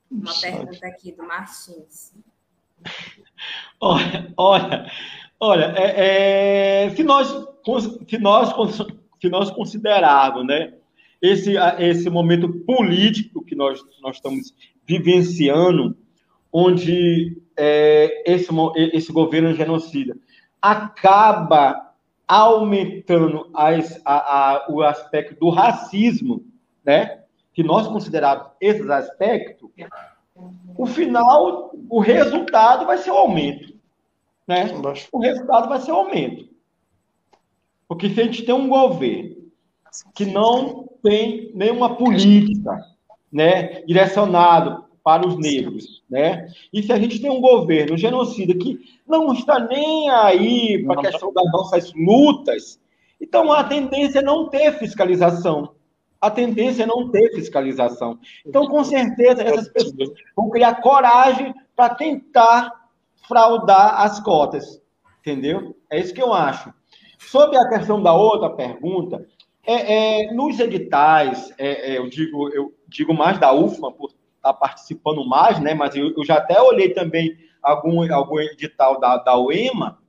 Uma 0.09 0.33
pergunta 0.39 0.87
aqui 0.87 1.11
do 1.11 1.23
Martins. 1.23 2.13
Olha, 3.79 4.33
olha, 4.37 4.91
olha 5.39 5.73
é, 5.75 6.85
é, 6.85 6.89
se, 6.91 7.03
nós, 7.03 7.27
se, 8.07 8.17
nós, 8.19 8.53
se 9.19 9.29
nós 9.29 9.51
considerarmos 9.51 10.45
né, 10.45 10.73
esse, 11.21 11.55
esse 11.79 12.09
momento 12.09 12.47
político 12.65 13.43
que 13.43 13.55
nós, 13.55 13.83
nós 14.01 14.17
estamos 14.17 14.53
vivenciando, 14.85 15.97
onde 16.51 17.41
é, 17.57 18.31
esse, 18.31 18.49
esse 18.93 19.11
governo 19.11 19.53
genocida 19.53 20.15
acaba 20.61 21.93
aumentando 22.27 23.49
as, 23.53 24.01
a, 24.03 24.15
a, 24.15 24.65
o 24.69 24.81
aspecto 24.81 25.39
do 25.39 25.49
racismo, 25.49 26.43
né? 26.83 27.24
Que 27.55 27.63
nós 27.63 27.87
consideramos 27.87 28.47
esses 28.59 28.89
aspectos, 28.89 29.69
o 30.77 30.85
final, 30.85 31.73
o 31.89 31.99
resultado 32.01 32.85
vai 32.85 32.97
ser 32.97 33.11
o 33.11 33.17
aumento. 33.17 33.73
Né? 34.45 34.65
O 35.11 35.19
resultado 35.19 35.69
vai 35.69 35.79
ser 35.79 35.93
o 35.93 35.95
aumento. 35.95 36.49
Porque 37.87 38.09
se 38.09 38.19
a 38.19 38.25
gente 38.25 38.43
tem 38.43 38.53
um 38.53 38.67
governo 38.67 39.35
que 40.13 40.25
não 40.25 40.89
tem 41.01 41.51
nenhuma 41.55 41.95
política 41.95 42.83
né, 43.31 43.81
direcionado 43.83 44.83
para 45.01 45.25
os 45.25 45.37
negros, 45.37 46.03
né? 46.09 46.47
E 46.73 46.81
se 46.81 46.91
a 46.91 46.97
gente 46.97 47.19
tem 47.19 47.29
um 47.29 47.39
governo 47.39 47.95
genocida 47.95 48.55
que 48.55 48.79
não 49.07 49.31
está 49.33 49.59
nem 49.59 50.09
aí 50.09 50.83
para 50.83 50.99
a 50.99 51.03
questão 51.03 51.31
das 51.31 51.45
nossas 51.51 51.93
lutas, 51.93 52.79
então 53.21 53.51
a 53.51 53.63
tendência 53.63 54.19
é 54.19 54.23
não 54.23 54.49
ter 54.49 54.79
fiscalização 54.79 55.74
a 56.25 56.31
tendência 56.31 56.83
é 56.83 56.87
não 56.87 57.09
ter 57.11 57.33
fiscalização. 57.35 58.19
Então, 58.45 58.67
com 58.67 58.83
certeza, 58.83 59.43
essas 59.43 59.69
pessoas 59.69 60.09
vão 60.35 60.49
criar 60.49 60.81
coragem 60.81 61.53
para 61.75 61.93
tentar 61.93 62.71
fraudar 63.27 64.01
as 64.01 64.19
cotas. 64.19 64.81
Entendeu? 65.19 65.75
É 65.89 65.99
isso 65.99 66.13
que 66.13 66.21
eu 66.21 66.33
acho. 66.33 66.73
Sobre 67.19 67.57
a 67.57 67.69
questão 67.69 68.01
da 68.01 68.13
outra 68.13 68.49
pergunta, 68.49 69.25
é, 69.65 70.23
é 70.23 70.33
nos 70.33 70.59
editais, 70.59 71.53
é, 71.57 71.93
é 71.93 71.97
eu, 71.97 72.09
digo, 72.09 72.49
eu 72.49 72.73
digo 72.87 73.13
mais 73.13 73.39
da 73.39 73.53
UFMA, 73.53 73.91
por 73.91 74.11
estar 74.35 74.53
participando 74.53 75.27
mais, 75.27 75.59
né? 75.59 75.73
mas 75.73 75.95
eu, 75.95 76.13
eu 76.15 76.25
já 76.25 76.35
até 76.35 76.61
olhei 76.61 76.89
também 76.89 77.35
algum, 77.61 78.11
algum 78.13 78.39
edital 78.39 78.99
da, 78.99 79.17
da 79.17 79.37
UEMA, 79.37 79.99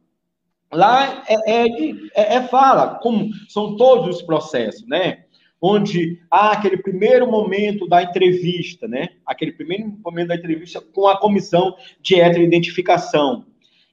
lá 0.73 1.23
é, 1.27 1.35
é, 1.47 1.67
é, 2.15 2.35
é 2.37 2.43
fala 2.49 2.97
como 2.97 3.31
são 3.49 3.77
todos 3.77 4.17
os 4.17 4.23
processos, 4.23 4.87
né? 4.87 5.26
Onde 5.61 6.21
há 6.31 6.53
aquele 6.53 6.77
primeiro 6.77 7.31
momento 7.31 7.89
da 7.89 8.03
entrevista, 8.03 8.87
né? 8.87 9.09
Aquele 9.25 9.53
primeiro 9.53 9.99
momento 10.05 10.29
da 10.29 10.37
entrevista 10.37 10.81
com 10.81 11.07
a 11.07 11.19
comissão 11.19 11.77
de 12.01 12.21
heteroidentificação. 12.21 13.47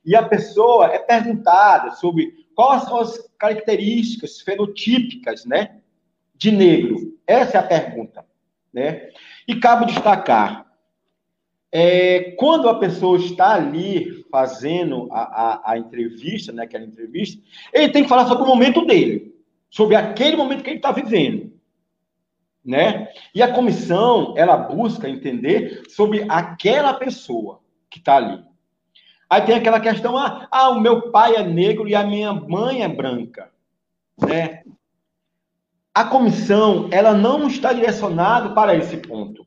E 0.05 0.15
a 0.15 0.23
pessoa 0.23 0.87
é 0.87 0.99
perguntada 0.99 1.91
sobre 1.91 2.45
quais 2.53 2.83
são 2.83 2.99
as 2.99 3.17
características 3.37 4.41
fenotípicas, 4.41 5.45
né, 5.45 5.77
de 6.35 6.51
negro. 6.51 7.17
Essa 7.25 7.57
é 7.57 7.59
a 7.59 7.63
pergunta, 7.63 8.25
né? 8.71 9.09
E 9.47 9.55
cabe 9.55 9.85
destacar, 9.85 10.65
é, 11.71 12.35
quando 12.37 12.69
a 12.69 12.77
pessoa 12.77 13.17
está 13.17 13.55
ali 13.55 14.23
fazendo 14.29 15.07
a, 15.11 15.21
a, 15.21 15.71
a 15.71 15.77
entrevista, 15.77 16.51
né, 16.51 16.63
aquela 16.63 16.85
entrevista, 16.85 17.41
ele 17.73 17.91
tem 17.91 18.03
que 18.03 18.09
falar 18.09 18.27
sobre 18.27 18.43
o 18.43 18.47
momento 18.47 18.85
dele, 18.85 19.32
sobre 19.73 19.95
aquele 19.95 20.37
momento 20.37 20.63
que 20.63 20.69
ele 20.69 20.77
está 20.77 20.91
vivendo 20.91 21.53
né? 22.63 23.09
E 23.35 23.41
a 23.41 23.51
comissão, 23.51 24.33
ela 24.37 24.55
busca 24.55 25.09
entender 25.09 25.83
sobre 25.89 26.25
aquela 26.29 26.93
pessoa 26.93 27.59
que 27.89 27.99
está 27.99 28.15
ali. 28.15 28.43
Aí 29.29 29.41
tem 29.41 29.55
aquela 29.55 29.79
questão, 29.79 30.17
ah, 30.17 30.47
ah, 30.49 30.69
o 30.69 30.79
meu 30.79 31.11
pai 31.11 31.35
é 31.35 31.43
negro 31.43 31.87
e 31.87 31.95
a 31.95 32.05
minha 32.05 32.31
mãe 32.31 32.83
é 32.83 32.87
branca, 32.87 33.51
né? 34.17 34.63
A 35.93 36.05
comissão, 36.05 36.89
ela 36.91 37.13
não 37.13 37.47
está 37.47 37.73
direcionada 37.73 38.51
para 38.51 38.75
esse 38.75 38.97
ponto. 38.97 39.45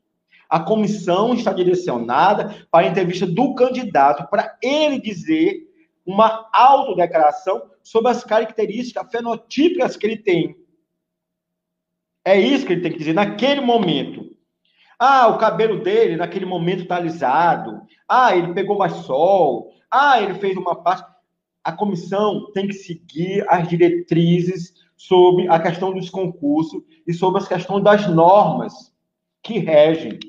A 0.49 0.59
comissão 0.59 1.33
está 1.33 1.51
direcionada 1.51 2.67
para 2.71 2.85
a 2.85 2.89
entrevista 2.89 3.25
do 3.25 3.53
candidato, 3.53 4.29
para 4.29 4.57
ele 4.61 4.99
dizer 4.99 5.63
uma 6.05 6.47
autodeclaração 6.53 7.63
sobre 7.87 8.11
as 8.11 8.21
características 8.21 9.09
fenotípicas 9.09 9.95
que 9.95 10.05
ele 10.05 10.17
tem. 10.17 10.57
É 12.25 12.37
isso 12.37 12.65
que 12.65 12.73
ele 12.73 12.81
tem 12.81 12.91
que 12.91 12.97
dizer 12.97 13.13
naquele 13.13 13.61
momento. 13.61 14.35
Ah, 14.99 15.27
o 15.27 15.37
cabelo 15.37 15.81
dele 15.81 16.17
naquele 16.17 16.45
momento 16.45 16.81
está 16.81 16.97
alisado. 16.97 17.81
Ah, 18.05 18.35
ele 18.35 18.53
pegou 18.53 18.77
mais 18.77 18.91
sol. 18.91 19.73
Ah, 19.89 20.21
ele 20.21 20.33
fez 20.33 20.57
uma 20.57 20.75
parte. 20.75 21.09
A 21.63 21.71
comissão 21.71 22.51
tem 22.51 22.67
que 22.67 22.73
seguir 22.73 23.45
as 23.47 23.65
diretrizes 23.69 24.73
sobre 24.97 25.47
a 25.47 25.57
questão 25.57 25.93
dos 25.93 26.09
concursos 26.09 26.83
e 27.07 27.13
sobre 27.13 27.39
as 27.39 27.47
questões 27.47 27.85
das 27.85 28.05
normas 28.09 28.93
que 29.41 29.59
regem. 29.59 30.19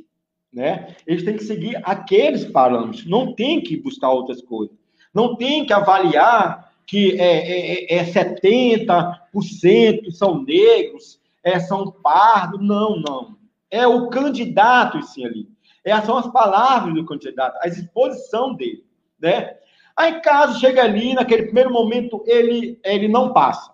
Né? 0.53 0.95
Eles 1.05 1.25
têm 1.25 1.37
que 1.37 1.43
seguir 1.43 1.81
aqueles 1.83 2.45
parâmetros, 2.45 3.05
não 3.05 3.35
tem 3.35 3.61
que 3.61 3.77
buscar 3.77 4.11
outras 4.11 4.41
coisas. 4.43 4.77
Não 5.13 5.35
tem 5.35 5.67
que 5.67 5.73
avaliar 5.73 6.68
que 6.89 7.21
é, 7.21 7.95
é, 7.95 7.99
é 7.99 8.05
70% 8.05 10.11
são 10.11 10.43
negros, 10.43 11.21
é 11.45 11.61
São 11.61 11.93
Pardo, 11.93 12.59
não, 12.59 12.99
não. 12.99 13.37
É 13.71 13.87
o 13.87 14.09
candidato, 14.09 15.01
sim, 15.03 15.27
ali. 15.27 15.47
É, 15.85 16.01
são 16.01 16.17
as 16.17 16.27
palavras 16.33 16.95
do 16.95 17.05
candidato, 17.05 17.59
a 17.63 17.69
exposição 17.69 18.55
dele, 18.55 18.87
né? 19.21 19.59
Aí, 19.95 20.19
caso 20.23 20.59
chegue 20.59 20.81
ali, 20.81 21.13
naquele 21.13 21.43
primeiro 21.45 21.71
momento, 21.71 22.25
ele, 22.27 22.81
ele 22.83 23.07
não 23.07 23.35
passa. 23.35 23.71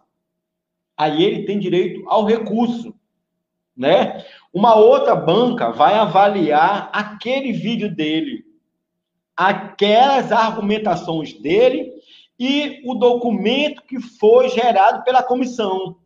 Aí 0.96 1.22
ele 1.22 1.44
tem 1.44 1.60
direito 1.60 2.02
ao 2.08 2.24
recurso, 2.24 2.92
né? 3.76 4.24
Uma 4.52 4.74
outra 4.74 5.14
banca 5.14 5.70
vai 5.70 5.94
avaliar 5.94 6.90
aquele 6.92 7.52
vídeo 7.52 7.94
dele, 7.94 8.44
aquelas 9.36 10.32
argumentações 10.32 11.32
dele 11.34 11.94
e 12.38 12.82
o 12.84 12.94
documento 12.94 13.82
que 13.82 14.00
foi 14.00 14.48
gerado 14.48 15.04
pela 15.04 15.22
comissão. 15.22 15.96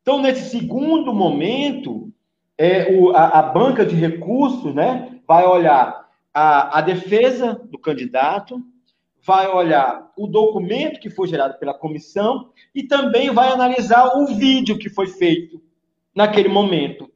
Então, 0.00 0.20
nesse 0.20 0.50
segundo 0.50 1.12
momento, 1.12 2.12
é, 2.56 2.92
o, 2.92 3.10
a, 3.10 3.40
a, 3.40 3.42
banca 3.42 3.84
de 3.84 3.96
recursos 3.96 4.74
né, 4.74 5.20
vai 5.26 5.44
olhar 5.44 6.08
a, 6.32 6.78
a 6.78 6.80
defesa 6.80 7.60
do 7.70 7.78
candidato, 7.78 8.62
vai 9.22 9.48
olhar 9.48 10.12
o 10.16 10.28
documento 10.28 11.00
que 11.00 11.10
foi 11.10 11.26
gerado 11.26 11.58
pela 11.58 11.74
comissão 11.74 12.50
e 12.72 12.84
também 12.84 13.30
vai 13.30 13.48
analisar 13.48 14.16
o 14.16 14.26
vídeo 14.26 14.78
que 14.78 14.88
foi 14.88 15.08
feito 15.08 15.60
naquele 16.14 16.48
momento, 16.48 17.10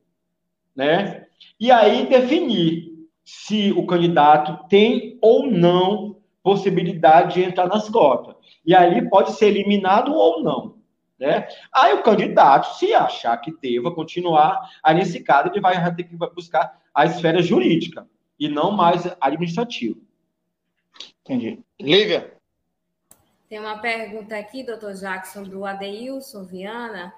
né? 0.75 1.27
E 1.59 1.71
aí 1.71 2.07
definir 2.07 2.91
se 3.25 3.71
o 3.73 3.87
candidato 3.87 4.67
tem 4.69 5.17
ou 5.23 5.47
não 5.47 6.20
possibilidade 6.43 7.35
de 7.35 7.43
entrar 7.43 7.67
nas 7.67 7.89
cotas. 7.89 8.37
E 8.65 8.75
ali 8.75 9.09
pode 9.09 9.33
ser 9.33 9.49
eliminado 9.49 10.13
ou 10.13 10.43
não. 10.43 10.81
Né? 11.19 11.47
Aí 11.73 11.93
o 11.93 12.03
candidato, 12.03 12.79
se 12.79 12.95
achar 12.95 13.37
que 13.37 13.55
deva 13.61 13.95
continuar, 13.95 14.59
aí 14.83 14.95
nesse 14.95 15.23
caso 15.23 15.49
ele 15.49 15.61
vai 15.61 15.95
ter 15.95 16.05
que 16.05 16.17
buscar 16.17 16.81
a 16.95 17.05
esfera 17.05 17.43
jurídica 17.43 18.09
e 18.39 18.49
não 18.49 18.73
mais 18.73 19.07
administrativa. 19.21 19.99
Entendi. 21.21 21.61
Lívia? 21.79 22.35
Tem 23.49 23.59
uma 23.59 23.79
pergunta 23.79 24.37
aqui, 24.37 24.63
doutor 24.63 24.95
Jackson, 24.95 25.43
do 25.43 25.67
Adeilson 25.67 26.45
Viana, 26.45 27.13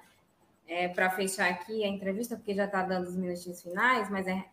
é, 0.67 0.87
para 0.87 1.09
fechar 1.09 1.49
aqui 1.49 1.83
a 1.83 1.87
entrevista, 1.87 2.35
porque 2.35 2.55
já 2.55 2.65
está 2.65 2.81
dando 2.81 3.07
os 3.07 3.15
minutinhos 3.15 3.61
finais, 3.61 4.09
mas 4.09 4.27
é 4.27 4.43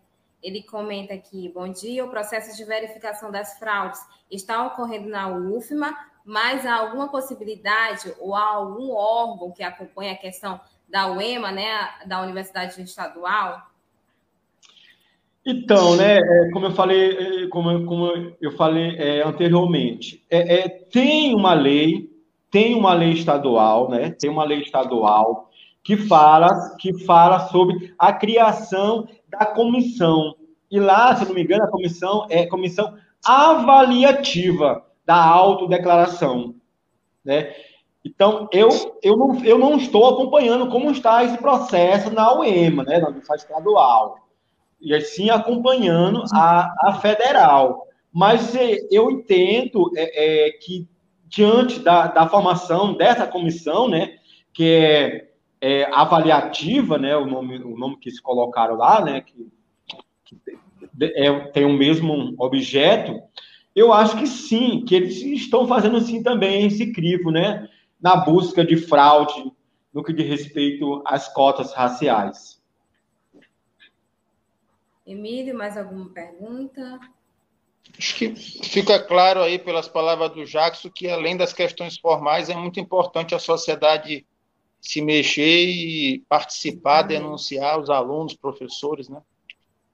Ele 0.43 0.63
comenta 0.63 1.15
aqui: 1.15 1.49
bom 1.49 1.69
dia, 1.69 2.05
o 2.05 2.11
processo 2.11 2.57
de 2.57 2.65
verificação 2.65 3.31
das 3.31 3.59
fraudes 3.59 4.01
está 4.31 4.67
ocorrendo 4.67 5.09
na 5.09 5.29
UFMA, 5.29 5.97
mas 6.25 6.65
há 6.67 6.77
alguma 6.77 7.09
possibilidade 7.09 8.15
ou 8.19 8.35
há 8.35 8.45
algum 8.45 8.93
órgão 8.93 9.51
que 9.51 9.63
acompanha 9.63 10.13
a 10.13 10.17
questão 10.17 10.61
da 10.89 11.11
UEMA, 11.13 11.53
né, 11.53 11.89
da 12.07 12.21
Universidade 12.23 12.81
Estadual? 12.83 13.71
Então, 15.45 15.97
né, 15.97 16.19
é, 16.19 16.51
como 16.51 16.67
eu 16.67 16.73
falei, 16.73 17.45
é, 17.45 17.49
como, 17.49 17.87
como 17.87 18.37
eu 18.41 18.53
falei 18.57 18.97
é, 18.97 19.23
anteriormente, 19.23 20.23
é, 20.29 20.61
é, 20.61 20.69
tem 20.69 21.35
uma 21.35 21.55
lei, 21.55 22.11
tem 22.51 22.75
uma 22.75 22.93
lei 22.93 23.13
estadual, 23.13 23.89
né, 23.89 24.11
tem 24.11 24.29
uma 24.29 24.45
lei 24.45 24.61
estadual 24.61 25.50
que 25.91 25.97
fala, 25.97 26.77
que 26.79 27.05
fala 27.05 27.49
sobre 27.49 27.93
a 27.99 28.13
criação 28.13 29.09
da 29.29 29.45
comissão. 29.45 30.37
E 30.71 30.79
lá, 30.79 31.17
se 31.17 31.25
não 31.25 31.35
me 31.35 31.43
engano, 31.43 31.65
a 31.65 31.71
comissão 31.71 32.29
é 32.31 32.47
comissão 32.47 32.97
avaliativa 33.27 34.87
da 35.05 35.17
autodeclaração, 35.17 36.55
né? 37.25 37.53
Então, 38.05 38.49
eu, 38.53 38.69
eu, 39.03 39.17
não, 39.17 39.45
eu 39.45 39.59
não 39.59 39.77
estou 39.77 40.09
acompanhando 40.09 40.69
como 40.71 40.93
está 40.93 41.25
esse 41.25 41.37
processo 41.39 42.09
na 42.13 42.33
UEMA, 42.39 42.85
né, 42.85 42.99
na 43.01 43.09
Universidade 43.09 43.43
Estadual 43.43 44.17
e 44.81 44.95
assim 44.95 45.29
acompanhando 45.29 46.23
a, 46.33 46.73
a 46.83 46.93
federal. 47.01 47.89
Mas 48.13 48.55
é, 48.55 48.79
eu 48.93 49.11
entendo 49.11 49.91
é, 49.97 50.47
é, 50.47 50.51
que, 50.53 50.89
diante 51.27 51.81
da, 51.81 52.07
da 52.07 52.29
formação 52.29 52.95
dessa 52.95 53.27
comissão, 53.27 53.89
né, 53.89 54.15
que 54.55 54.65
é, 54.65 55.30
é, 55.61 55.85
avaliativa, 55.93 56.97
né, 56.97 57.17
o 57.17 57.27
nome, 57.27 57.59
o 57.59 57.77
nome 57.77 57.99
que 57.99 58.11
se 58.11 58.21
colocaram 58.21 58.77
lá, 58.77 59.05
né, 59.05 59.21
que, 59.21 59.53
que 60.25 60.41
é, 61.03 61.41
tem 61.49 61.65
o 61.65 61.73
mesmo 61.73 62.35
objeto, 62.39 63.21
eu 63.75 63.93
acho 63.93 64.17
que 64.17 64.27
sim, 64.27 64.85
que 64.85 64.95
eles 64.95 65.21
estão 65.23 65.67
fazendo 65.69 65.99
assim 65.99 66.23
também 66.23 66.67
esse 66.67 66.93
crivo, 66.93 67.31
né, 67.31 67.69
na 68.01 68.17
busca 68.17 68.65
de 68.65 68.77
fraude 68.77 69.53
no 69.93 70.03
que 70.03 70.13
diz 70.13 70.27
respeito 70.27 71.03
às 71.05 71.33
cotas 71.33 71.73
raciais. 71.73 72.61
Emílio, 75.07 75.57
mais 75.57 75.77
alguma 75.77 76.09
pergunta? 76.09 77.01
Acho 77.99 78.15
que 78.15 78.37
fica 78.37 79.01
claro 79.01 79.43
aí 79.43 79.59
pelas 79.59 79.89
palavras 79.89 80.31
do 80.31 80.45
Jackson 80.45 80.89
que, 80.89 81.09
além 81.09 81.37
das 81.37 81.53
questões 81.53 81.99
formais, 81.99 82.49
é 82.49 82.55
muito 82.55 82.79
importante 82.79 83.35
a 83.35 83.39
sociedade 83.39 84.25
se 84.81 85.03
mexer 85.03 85.67
e 85.67 86.25
participar, 86.29 87.03
denunciar 87.03 87.79
os 87.79 87.91
alunos, 87.91 88.35
professores, 88.35 89.09
né? 89.09 89.21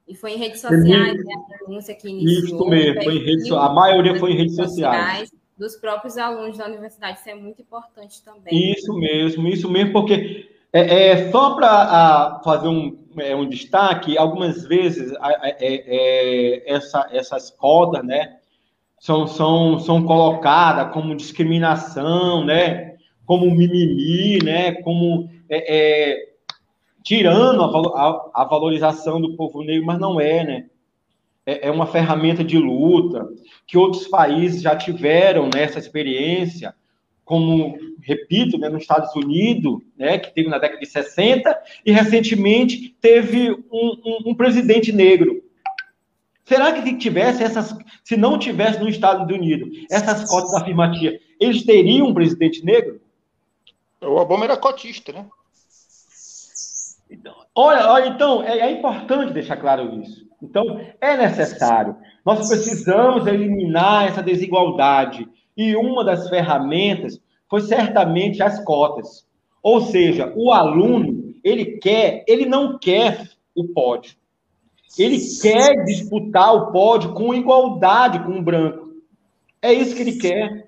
E 0.07 0.15
foi 0.15 0.33
em 0.33 0.37
redes 0.37 0.61
sociais, 0.61 1.17
né? 1.17 1.33
A 1.53 1.65
denúncia 1.65 1.93
que 1.93 2.07
iniciou. 2.07 2.43
Isso 2.43 2.65
mesmo, 2.69 3.03
foi 3.03 3.15
em 3.15 3.25
redes, 3.25 3.51
a 3.51 3.69
maioria 3.69 4.17
foi 4.17 4.31
em 4.31 4.37
redes 4.37 4.55
sociais. 4.55 5.29
Dos 5.57 5.75
próprios 5.75 6.17
alunos 6.17 6.57
da 6.57 6.67
universidade, 6.67 7.19
isso 7.19 7.29
é 7.29 7.35
muito 7.35 7.61
importante 7.61 8.23
também. 8.23 8.71
Isso 8.71 8.93
mesmo, 8.93 9.47
isso 9.47 9.69
mesmo, 9.69 9.91
porque 9.91 10.47
é, 10.71 11.09
é 11.09 11.31
só 11.31 11.55
para 11.55 12.39
fazer 12.43 12.67
um, 12.67 12.97
é, 13.17 13.35
um 13.35 13.49
destaque, 13.49 14.17
algumas 14.17 14.63
vezes 14.65 15.11
é, 15.11 15.57
é, 15.59 16.73
essa, 16.73 17.07
essas 17.11 17.49
cotas, 17.49 18.05
né, 18.05 18.37
são, 18.99 19.27
são, 19.27 19.79
são 19.79 20.05
colocadas 20.05 20.93
como 20.93 21.15
discriminação, 21.15 22.45
né, 22.45 22.96
como 23.27 23.53
mimimi, 23.53 24.39
né, 24.41 24.71
como 24.81 25.29
é, 25.49 25.75
é, 25.75 26.29
tirando 27.03 27.61
a, 27.61 27.67
a, 27.67 28.31
a, 28.41 28.45
valorização 28.45 29.19
do 29.19 29.35
povo 29.35 29.61
negro, 29.61 29.85
mas 29.85 29.99
não 29.99 30.19
é, 30.19 30.43
né? 30.45 30.65
É, 31.45 31.67
é 31.67 31.71
uma 31.71 31.85
ferramenta 31.85 32.43
de 32.43 32.57
luta 32.57 33.27
que 33.67 33.77
outros 33.77 34.07
países 34.07 34.61
já 34.61 34.77
tiveram 34.77 35.49
nessa 35.53 35.77
experiência 35.77 36.73
como, 37.25 37.77
repito, 38.01 38.57
né, 38.57 38.69
nos 38.69 38.83
Estados 38.83 39.13
Unidos, 39.13 39.81
né, 39.97 40.17
que 40.17 40.33
teve 40.33 40.47
na 40.47 40.57
década 40.57 40.79
de 40.79 40.85
60, 40.85 41.53
e 41.85 41.91
recentemente 41.91 42.95
teve 43.01 43.51
um, 43.51 43.57
um, 43.69 44.17
um 44.27 44.35
presidente 44.35 44.93
negro. 44.93 45.43
Será 46.45 46.71
que 46.71 46.81
se 46.81 46.97
tivesse 46.97 47.43
essas, 47.43 47.77
se 48.05 48.15
não 48.15 48.39
tivesse 48.39 48.79
nos 48.79 48.91
Estados 48.91 49.29
Unidos 49.29 49.85
essas 49.91 50.29
cotas 50.29 50.53
afirmativas, 50.53 51.19
eles 51.41 51.65
teriam 51.65 52.07
um 52.07 52.13
presidente 52.13 52.63
negro? 52.63 53.01
O 54.01 54.15
Obama 54.15 54.45
era 54.45 54.57
cotista, 54.57 55.11
né? 55.11 55.25
Então, 57.09 57.33
olha, 57.55 57.89
olha, 57.89 58.07
então 58.09 58.43
é, 58.43 58.59
é 58.59 58.71
importante 58.71 59.33
deixar 59.33 59.57
claro 59.57 60.01
isso. 60.01 60.27
Então 60.41 60.79
é 61.01 61.17
necessário. 61.17 61.95
Nós 62.25 62.47
precisamos 62.47 63.25
eliminar 63.25 64.07
essa 64.07 64.21
desigualdade 64.21 65.27
e 65.55 65.75
uma 65.75 66.03
das 66.03 66.29
ferramentas 66.29 67.19
foi 67.49 67.61
certamente 67.61 68.43
as 68.43 68.63
cotas. 68.63 69.25
Ou 69.63 69.81
seja, 69.81 70.31
o 70.35 70.51
aluno, 70.51 71.33
ele 71.43 71.77
quer, 71.77 72.23
ele 72.27 72.45
não 72.45 72.77
quer 72.77 73.27
o 73.55 73.67
pódio. 73.67 74.15
Ele 74.97 75.17
quer 75.41 75.83
disputar 75.85 76.53
o 76.53 76.71
pódio 76.71 77.13
com 77.13 77.33
igualdade 77.33 78.19
com 78.23 78.39
o 78.39 78.41
branco. 78.41 78.93
É 79.61 79.73
isso 79.73 79.95
que 79.95 80.01
ele 80.01 80.17
quer. 80.17 80.67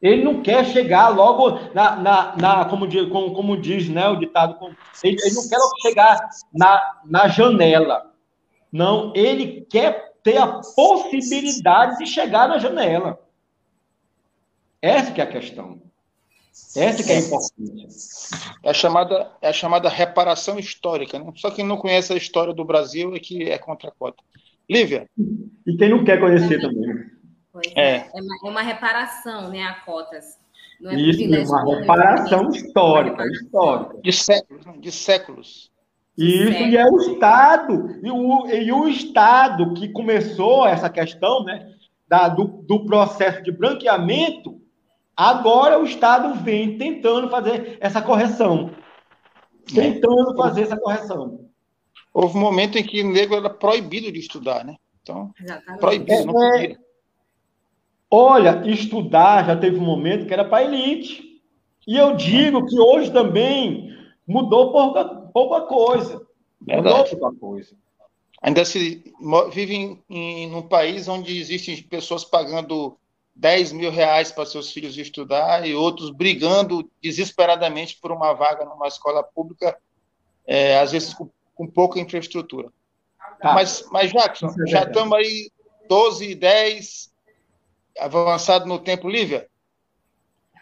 Ele 0.00 0.22
não 0.22 0.42
quer 0.42 0.64
chegar 0.66 1.08
logo 1.08 1.58
na, 1.74 1.96
na, 1.96 2.36
na 2.36 2.64
como, 2.66 2.86
diz, 2.86 3.08
como, 3.08 3.32
como, 3.34 3.56
diz 3.56 3.88
né, 3.88 4.06
o 4.08 4.16
ditado, 4.16 4.58
ele, 5.02 5.16
ele 5.22 5.34
não 5.34 5.48
quer 5.48 5.56
logo 5.56 5.80
chegar 5.80 6.28
na, 6.52 7.00
na 7.04 7.28
janela. 7.28 8.12
Não, 8.70 9.12
ele 9.16 9.66
quer 9.70 10.12
ter 10.22 10.36
a 10.36 10.60
possibilidade 10.74 11.98
de 11.98 12.06
chegar 12.06 12.48
na 12.48 12.58
janela. 12.58 13.18
Essa 14.82 15.12
que 15.12 15.20
é 15.20 15.24
a 15.24 15.28
questão. 15.28 15.80
Essa 16.76 17.02
que 17.02 17.12
é 17.12 17.16
a 17.16 17.20
importância. 17.20 18.38
É 18.62 18.70
a 18.70 18.74
chamada, 18.74 19.30
é 19.40 19.48
a 19.48 19.52
chamada 19.52 19.88
reparação 19.88 20.58
histórica. 20.58 21.18
Né? 21.18 21.32
Só 21.36 21.50
quem 21.50 21.64
não 21.64 21.76
conhece 21.76 22.12
a 22.12 22.16
história 22.16 22.52
do 22.52 22.64
Brasil 22.64 23.14
é 23.14 23.18
que 23.18 23.44
é 23.44 23.56
contra 23.56 23.88
a 23.88 23.92
cota. 23.92 24.22
Lívia. 24.68 25.08
E 25.66 25.76
quem 25.76 25.88
não 25.88 26.04
quer 26.04 26.20
conhecer 26.20 26.60
também. 26.60 27.15
Né? 27.56 27.62
Pois 27.64 27.72
é. 27.76 27.96
É. 27.96 28.10
é 28.14 28.22
uma, 28.22 28.36
é 28.44 28.50
uma 28.50 28.62
reparação 28.62 29.48
né, 29.48 29.62
a 29.62 29.74
cotas. 29.74 30.38
Não 30.80 30.90
é 30.90 30.94
Isso, 30.94 31.34
é 31.34 31.44
uma 31.44 31.78
reparação 31.80 32.48
histórica, 32.50 33.26
histórica. 33.26 33.98
De 34.02 34.12
séculos, 34.12 34.66
né? 34.66 34.74
de 34.78 34.92
séculos. 34.92 35.70
Isso, 36.18 36.62
e 36.62 36.76
é 36.76 36.86
o 36.86 36.96
Estado, 36.98 38.00
e 38.02 38.10
o, 38.10 38.46
e 38.46 38.72
o 38.72 38.88
Estado 38.88 39.74
que 39.74 39.90
começou 39.90 40.66
essa 40.66 40.88
questão, 40.88 41.44
né, 41.44 41.70
da, 42.08 42.28
do, 42.28 42.44
do 42.44 42.86
processo 42.86 43.42
de 43.42 43.52
branqueamento, 43.52 44.56
Agora 45.16 45.78
o 45.78 45.84
Estado 45.84 46.34
vem 46.34 46.76
tentando 46.76 47.30
fazer 47.30 47.78
essa 47.80 48.02
correção. 48.02 48.70
Tentando 49.74 50.36
fazer 50.36 50.62
essa 50.62 50.76
correção. 50.76 51.48
Houve 52.12 52.36
um 52.36 52.40
momento 52.40 52.76
em 52.76 52.84
que 52.84 53.02
o 53.02 53.10
negro 53.10 53.36
era 53.36 53.48
proibido 53.48 54.12
de 54.12 54.18
estudar, 54.18 54.62
né? 54.62 54.76
Então, 55.00 55.32
Exatamente. 55.40 55.80
proibido, 55.80 56.26
não 56.26 56.34
podia. 56.34 56.78
Olha, 58.18 58.62
estudar 58.64 59.44
já 59.44 59.54
teve 59.54 59.76
um 59.76 59.84
momento 59.84 60.26
que 60.26 60.32
era 60.32 60.42
para 60.42 60.64
elite. 60.64 61.22
E 61.86 61.98
eu 61.98 62.16
digo 62.16 62.64
que 62.64 62.80
hoje 62.80 63.12
também 63.12 63.94
mudou 64.26 64.72
pouca, 64.72 65.04
pouca 65.04 65.60
coisa. 65.66 66.26
Verdade. 66.58 66.96
Mudou 66.96 67.18
pouca 67.18 67.38
coisa. 67.38 67.76
Ainda 68.40 68.64
se 68.64 69.04
vive 69.52 69.74
em, 69.74 70.02
em 70.08 70.54
um 70.54 70.62
país 70.62 71.08
onde 71.08 71.38
existem 71.38 71.82
pessoas 71.82 72.24
pagando 72.24 72.96
10 73.34 73.72
mil 73.72 73.90
reais 73.90 74.32
para 74.32 74.46
seus 74.46 74.72
filhos 74.72 74.96
estudar 74.96 75.68
e 75.68 75.74
outros 75.74 76.08
brigando 76.08 76.90
desesperadamente 77.02 77.98
por 78.00 78.10
uma 78.10 78.32
vaga 78.32 78.64
numa 78.64 78.88
escola 78.88 79.22
pública, 79.22 79.76
é, 80.46 80.78
às 80.78 80.92
vezes 80.92 81.12
com, 81.12 81.28
com, 81.54 81.66
pouca 81.66 82.00
infraestrutura. 82.00 82.72
Tá. 83.42 83.52
Mas, 83.52 83.86
mas, 83.90 84.10
Jackson, 84.10 84.46
é 84.46 84.70
já 84.70 84.84
estamos 84.84 85.18
aí 85.18 85.50
12, 85.86 86.34
10, 86.34 87.14
avançado 87.98 88.66
no 88.66 88.78
tempo, 88.78 89.08
Lívia? 89.08 89.48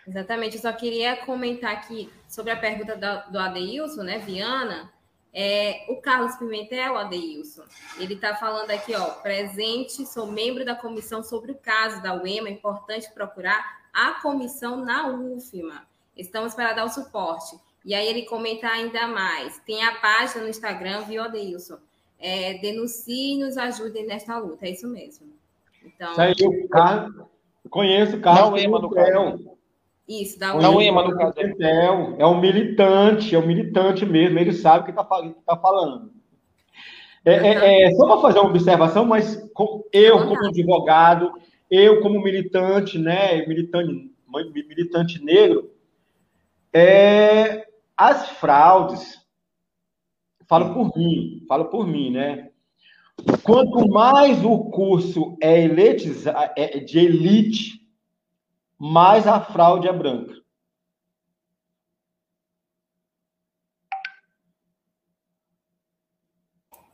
Exatamente, 0.07 0.57
eu 0.57 0.63
só 0.63 0.73
queria 0.73 1.17
comentar 1.25 1.73
aqui 1.73 2.13
sobre 2.29 2.53
a 2.53 2.57
pergunta 2.57 2.95
do, 2.95 3.33
do 3.33 3.39
Adeilson, 3.39 4.03
né, 4.03 4.19
Viana, 4.19 4.93
é, 5.33 5.85
o 5.89 5.97
Carlos 5.97 6.37
Pimentel, 6.37 6.97
Adeilson, 6.97 7.65
ele 7.99 8.15
está 8.15 8.37
falando 8.37 8.71
aqui, 8.71 8.95
ó, 8.95 9.07
presente, 9.15 10.07
sou 10.07 10.27
membro 10.29 10.65
da 10.65 10.77
comissão 10.77 11.25
sobre 11.25 11.51
o 11.51 11.57
caso 11.57 12.01
da 12.03 12.15
UEMA, 12.15 12.49
é 12.49 12.53
importante 12.53 13.11
procurar 13.13 13.83
a 13.93 14.13
comissão 14.21 14.85
na 14.85 15.09
UFMA. 15.09 15.87
Estamos 16.17 16.55
para 16.55 16.73
dar 16.73 16.85
o 16.85 16.89
suporte. 16.89 17.59
E 17.85 17.95
aí 17.95 18.07
ele 18.07 18.23
comenta 18.23 18.69
ainda 18.69 19.07
mais. 19.09 19.59
Tem 19.67 19.83
a 19.85 19.97
página 19.97 20.43
no 20.43 20.49
Instagram, 20.49 21.03
viu, 21.03 21.23
Adeilson? 21.23 21.79
É, 22.19 22.55
denuncie 22.55 23.35
e 23.35 23.39
nos 23.39 23.59
ajudem 23.59 24.07
nesta 24.07 24.39
luta. 24.39 24.67
É 24.67 24.71
isso 24.71 24.89
mesmo. 24.89 25.27
Então, 25.85 26.11
isso 26.13 26.21
aí, 26.21 26.35
o 26.47 26.69
Carlos, 26.69 27.27
conheço 27.71 28.17
o 28.17 28.21
Carlos 28.21 28.61
Pimentel. 28.61 29.55
Isso, 30.09 30.39
dá 30.39 30.55
um 30.55 30.61
Não 30.61 30.81
é, 30.81 30.91
no 30.91 31.17
caso. 31.17 31.35
É 32.19 32.27
um 32.27 32.41
militante, 32.41 33.35
é 33.35 33.39
um 33.39 33.47
militante 33.47 34.05
mesmo, 34.05 34.39
ele 34.39 34.53
sabe 34.53 34.83
o 34.83 34.85
que 34.85 34.91
está 34.91 35.05
tá 35.05 35.57
falando. 35.57 36.13
É, 37.25 37.33
é, 37.33 37.83
é 37.85 37.91
só 37.93 38.07
para 38.07 38.21
fazer 38.21 38.39
uma 38.39 38.51
observação, 38.51 39.07
mas 39.07 39.43
eu, 39.93 40.29
como 40.29 40.47
advogado, 40.47 41.33
eu, 41.71 42.03
como 42.03 42.23
militante, 42.23 42.99
né, 42.99 43.47
militante, 43.47 44.11
militante 44.69 45.25
negro, 45.25 45.71
é, 46.71 47.67
as 47.97 48.29
fraudes, 48.29 49.19
falo 50.47 50.75
por 50.75 50.95
mim, 50.99 51.43
falo 51.49 51.67
por 51.67 51.87
mim, 51.87 52.11
né? 52.11 52.51
Quanto 53.43 53.89
mais 53.89 54.45
o 54.45 54.71
curso 54.71 55.37
é, 55.41 55.63
elitiza, 55.63 56.35
é 56.57 56.81
de 56.81 56.99
elite, 56.99 57.89
mais 58.79 59.27
a 59.27 59.41
fraude 59.41 59.87
é 59.89 59.93
branca. 59.93 60.35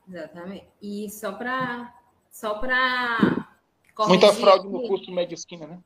Exatamente. 0.09 0.67
E 0.83 1.09
só 1.09 1.33
para 1.33 1.95
só 2.31 2.59
para 2.59 3.47
muita 4.09 4.33
fraude 4.33 4.69
no 4.69 4.87
curso 4.89 5.07
de 5.07 5.13
medicina, 5.13 5.67
né? 5.67 5.81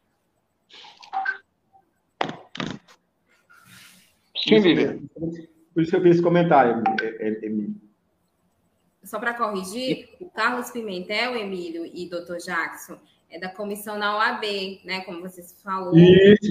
Sim, 4.36 4.58
Lívia. 4.58 4.98
Por 5.74 5.82
isso 5.82 5.90
que 5.90 5.96
eu 5.96 6.02
fiz 6.02 6.14
esse 6.14 6.22
comentário, 6.22 6.82
Emílio. 7.20 7.83
Só 9.04 9.18
para 9.18 9.34
corrigir, 9.34 10.08
o 10.20 10.30
Carlos 10.30 10.70
Pimentel, 10.70 11.36
Emílio 11.36 11.84
e 11.84 12.08
Dr. 12.08 12.38
Jackson 12.44 12.98
é 13.30 13.38
da 13.38 13.48
comissão 13.48 13.98
na 13.98 14.16
OAB, 14.16 14.80
né? 14.84 15.00
Como 15.00 15.20
vocês 15.20 15.60
falaram. 15.62 15.92
Isso, 15.96 16.50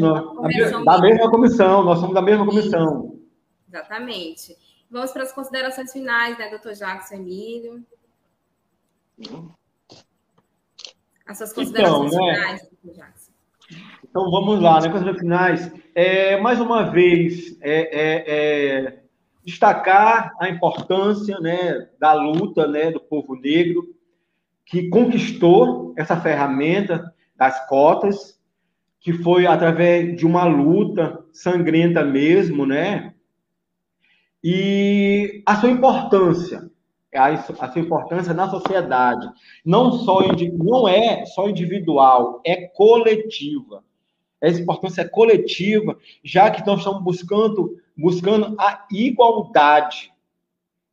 da 0.84 1.00
mesma 1.00 1.32
comissão, 1.32 1.84
nós 1.84 2.00
somos 2.00 2.14
da 2.14 2.22
mesma 2.22 2.46
comissão. 2.46 3.20
Exatamente. 3.68 4.56
Vamos 4.92 5.12
para 5.12 5.24
as 5.24 5.32
considerações 5.32 5.92
finais, 5.92 6.38
né, 6.38 6.50
doutor 6.50 6.74
Jackson 6.74 7.16
Emílio? 7.16 7.84
As 11.26 11.38
suas 11.38 11.52
então, 11.52 11.64
considerações 11.64 12.14
então, 12.14 12.26
né? 12.26 12.36
finais, 12.36 12.70
doutor 12.84 13.02
Jackson. 13.02 13.32
Então 14.04 14.30
vamos 14.30 14.62
lá, 14.62 14.82
né? 14.82 14.90
Considerações 14.90 15.20
finais. 15.20 15.72
É, 15.96 16.40
mais 16.42 16.60
uma 16.60 16.92
vez, 16.92 17.58
é, 17.62 17.80
é, 17.82 18.24
é, 18.28 19.03
destacar 19.46 20.34
a 20.40 20.50
importância 20.50 21.40
né, 21.40 21.88
da 22.00 22.14
luta 22.14 22.68
né, 22.68 22.92
do 22.92 23.00
povo 23.00 23.36
negro, 23.36 23.84
que 24.66 24.90
conquistou 24.90 25.94
essa 25.98 26.20
ferramenta 26.20 27.14
das 27.36 27.68
cotas, 27.68 28.40
que 29.00 29.12
foi 29.12 29.46
através 29.46 30.16
de 30.16 30.26
uma 30.26 30.46
luta 30.46 31.24
sangrenta 31.34 32.04
mesmo, 32.06 32.66
né? 32.66 33.14
e 34.44 35.42
a 35.46 35.56
sua 35.56 35.70
importância, 35.70 36.70
a 37.14 37.38
sua 37.72 37.82
importância 37.82 38.34
na 38.34 38.50
sociedade, 38.50 39.26
não 39.66 39.94
só 39.94 40.20
não 40.58 40.88
é 40.88 41.26
só 41.28 41.48
individual, 41.48 42.42
é 42.46 42.68
coletiva. 42.68 43.84
Essa 44.44 44.60
importância 44.60 45.02
é 45.02 45.08
coletiva, 45.08 45.98
já 46.22 46.52
que 46.52 46.66
nós 46.68 46.80
estamos 46.80 47.02
buscando 47.02 47.82
buscando 47.96 48.56
a 48.60 48.86
igualdade. 48.92 50.12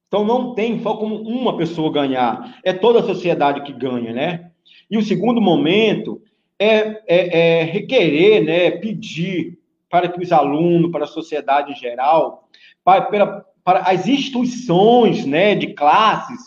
Então 0.06 0.24
não 0.24 0.54
tem 0.54 0.80
só 0.82 0.96
como 0.96 1.16
uma 1.16 1.56
pessoa 1.56 1.92
ganhar, 1.92 2.58
é 2.62 2.72
toda 2.72 3.00
a 3.00 3.04
sociedade 3.04 3.62
que 3.62 3.72
ganha, 3.72 4.12
né? 4.12 4.50
E 4.90 4.96
o 4.96 5.02
segundo 5.02 5.40
momento 5.40 6.22
é, 6.58 7.02
é, 7.06 7.60
é 7.60 7.62
requerer, 7.64 8.44
né, 8.44 8.70
pedir 8.70 9.58
para 9.88 10.08
que 10.08 10.20
os 10.22 10.30
alunos, 10.30 10.90
para 10.90 11.04
a 11.04 11.08
sociedade 11.08 11.72
em 11.72 11.76
geral, 11.76 12.48
para, 12.84 13.44
para 13.64 13.80
as 13.80 14.06
instituições 14.06 15.24
né, 15.24 15.54
de 15.54 15.74
classes 15.74 16.38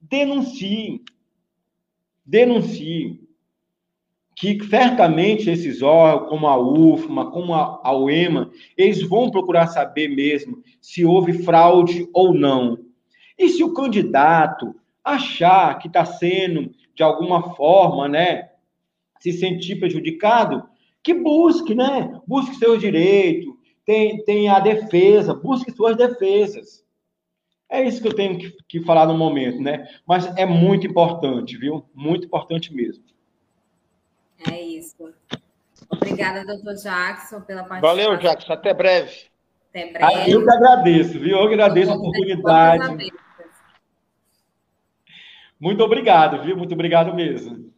denunciem. 0.00 1.02
Denunciem. 2.24 3.20
Que 4.40 4.58
certamente 4.64 5.50
esses 5.50 5.82
órgãos, 5.82 6.30
como 6.30 6.46
a 6.46 6.58
UFMA, 6.58 7.30
como 7.30 7.52
a, 7.52 7.94
UEMA, 7.94 8.50
eles 8.74 9.02
vão 9.02 9.30
procurar 9.30 9.66
saber 9.66 10.08
mesmo 10.08 10.62
se 10.80 11.04
houve 11.04 11.34
fraude 11.42 12.08
ou 12.14 12.32
não. 12.32 12.78
E 13.38 13.50
se 13.50 13.62
o 13.62 13.74
candidato 13.74 14.74
achar 15.04 15.78
que 15.78 15.88
está 15.88 16.06
sendo, 16.06 16.70
de 16.94 17.02
alguma 17.02 17.54
forma, 17.54 18.08
né, 18.08 18.48
se 19.20 19.30
sentir 19.30 19.76
prejudicado, 19.76 20.66
que 21.02 21.12
busque, 21.12 21.74
né? 21.74 22.18
Busque 22.26 22.56
seus 22.56 22.80
direitos, 22.80 23.52
tem, 23.84 24.24
tem 24.24 24.48
a 24.48 24.58
defesa, 24.58 25.34
busque 25.34 25.70
suas 25.70 25.98
defesas. 25.98 26.82
É 27.68 27.86
isso 27.86 28.00
que 28.00 28.08
eu 28.08 28.14
tenho 28.14 28.38
que, 28.38 28.56
que 28.66 28.80
falar 28.80 29.06
no 29.06 29.18
momento, 29.18 29.60
né? 29.60 29.86
Mas 30.08 30.26
é 30.38 30.46
muito 30.46 30.86
importante, 30.86 31.58
viu? 31.58 31.84
Muito 31.94 32.24
importante 32.24 32.74
mesmo. 32.74 33.04
É 34.48 34.60
isso. 34.60 35.12
Obrigada, 35.88 36.44
doutor 36.44 36.74
Jackson, 36.74 37.40
pela 37.40 37.64
participação. 37.64 37.96
Valeu, 37.96 38.16
Jackson. 38.18 38.52
Até 38.52 38.72
breve. 38.72 39.26
Até 39.70 39.92
breve. 39.92 40.14
Ah, 40.14 40.28
eu 40.28 40.42
que 40.42 40.50
agradeço, 40.50 41.18
viu? 41.18 41.36
Eu 41.36 41.44
agradeço 41.44 41.90
a 41.90 41.94
oportunidade. 41.94 43.12
Muito 45.58 45.82
obrigado, 45.82 46.42
viu? 46.42 46.56
Muito 46.56 46.72
obrigado 46.72 47.14
mesmo. 47.14 47.70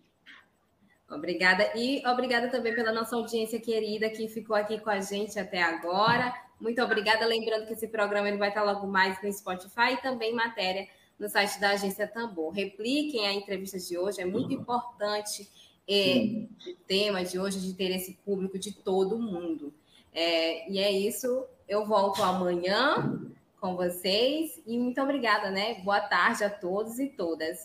Obrigada. 1.11 1.71
E 1.75 2.03
obrigada 2.07 2.49
também 2.49 2.75
pela 2.75 2.93
nossa 2.93 3.17
audiência 3.17 3.61
querida 3.61 4.09
que 4.09 4.29
ficou 4.29 4.57
aqui 4.57 4.79
com 4.79 4.89
a 4.89 5.01
gente 5.01 5.39
até 5.39 5.63
agora. 5.63 6.33
Muito 6.61 6.81
obrigada. 6.83 7.27
Lembrando 7.27 7.67
que 7.67 7.73
esse 7.73 7.89
programa 7.89 8.29
ele 8.29 8.39
vai 8.39 8.49
estar 8.49 8.63
logo 8.63 8.87
mais 8.87 9.21
no 9.23 9.31
Spotify 9.33 9.95
e 9.95 9.97
também 9.99 10.33
matéria 10.35 10.87
no 11.19 11.29
site 11.29 11.61
da 11.61 11.71
Agência 11.71 12.07
Tambor. 12.07 12.53
Repliquem 12.53 13.27
a 13.27 13.33
entrevista 13.33 13.79
de 13.79 13.99
hoje, 13.99 14.21
é 14.21 14.25
muito 14.25 14.53
importante 14.53 15.49
é, 15.89 16.47
o 16.69 16.75
tema 16.87 17.25
de 17.25 17.39
hoje 17.39 17.61
de 17.61 17.75
ter 17.75 17.91
esse 17.91 18.19
público 18.25 18.59
de 18.59 18.73
todo 18.73 19.19
mundo. 19.19 19.73
É, 20.15 20.71
e 20.71 20.79
é 20.79 20.91
isso. 20.91 21.45
Eu 21.69 21.87
volto 21.87 22.23
amanhã 22.23 23.21
com 23.61 23.77
vocês 23.77 24.61
e 24.67 24.79
muito 24.79 25.01
obrigada, 25.01 25.51
né? 25.51 25.75
Boa 25.85 26.01
tarde 26.01 26.45
a 26.45 26.51
todos 26.51 26.99
e 26.99 27.07
todas. 27.07 27.59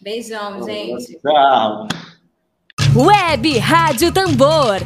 Beijão, 0.00 0.62
gente. 0.62 1.18
Tchau. 1.20 1.86
Web 2.94 3.58
Rádio 3.58 4.12
Tambor. 4.12 4.80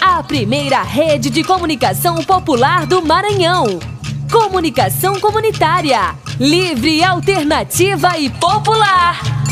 A 0.00 0.22
primeira 0.22 0.82
rede 0.82 1.30
de 1.30 1.42
comunicação 1.44 2.22
popular 2.24 2.86
do 2.86 3.00
Maranhão. 3.00 3.64
Comunicação 4.30 5.20
comunitária. 5.20 6.14
Livre, 6.38 7.02
alternativa 7.02 8.18
e 8.18 8.28
popular. 8.28 9.43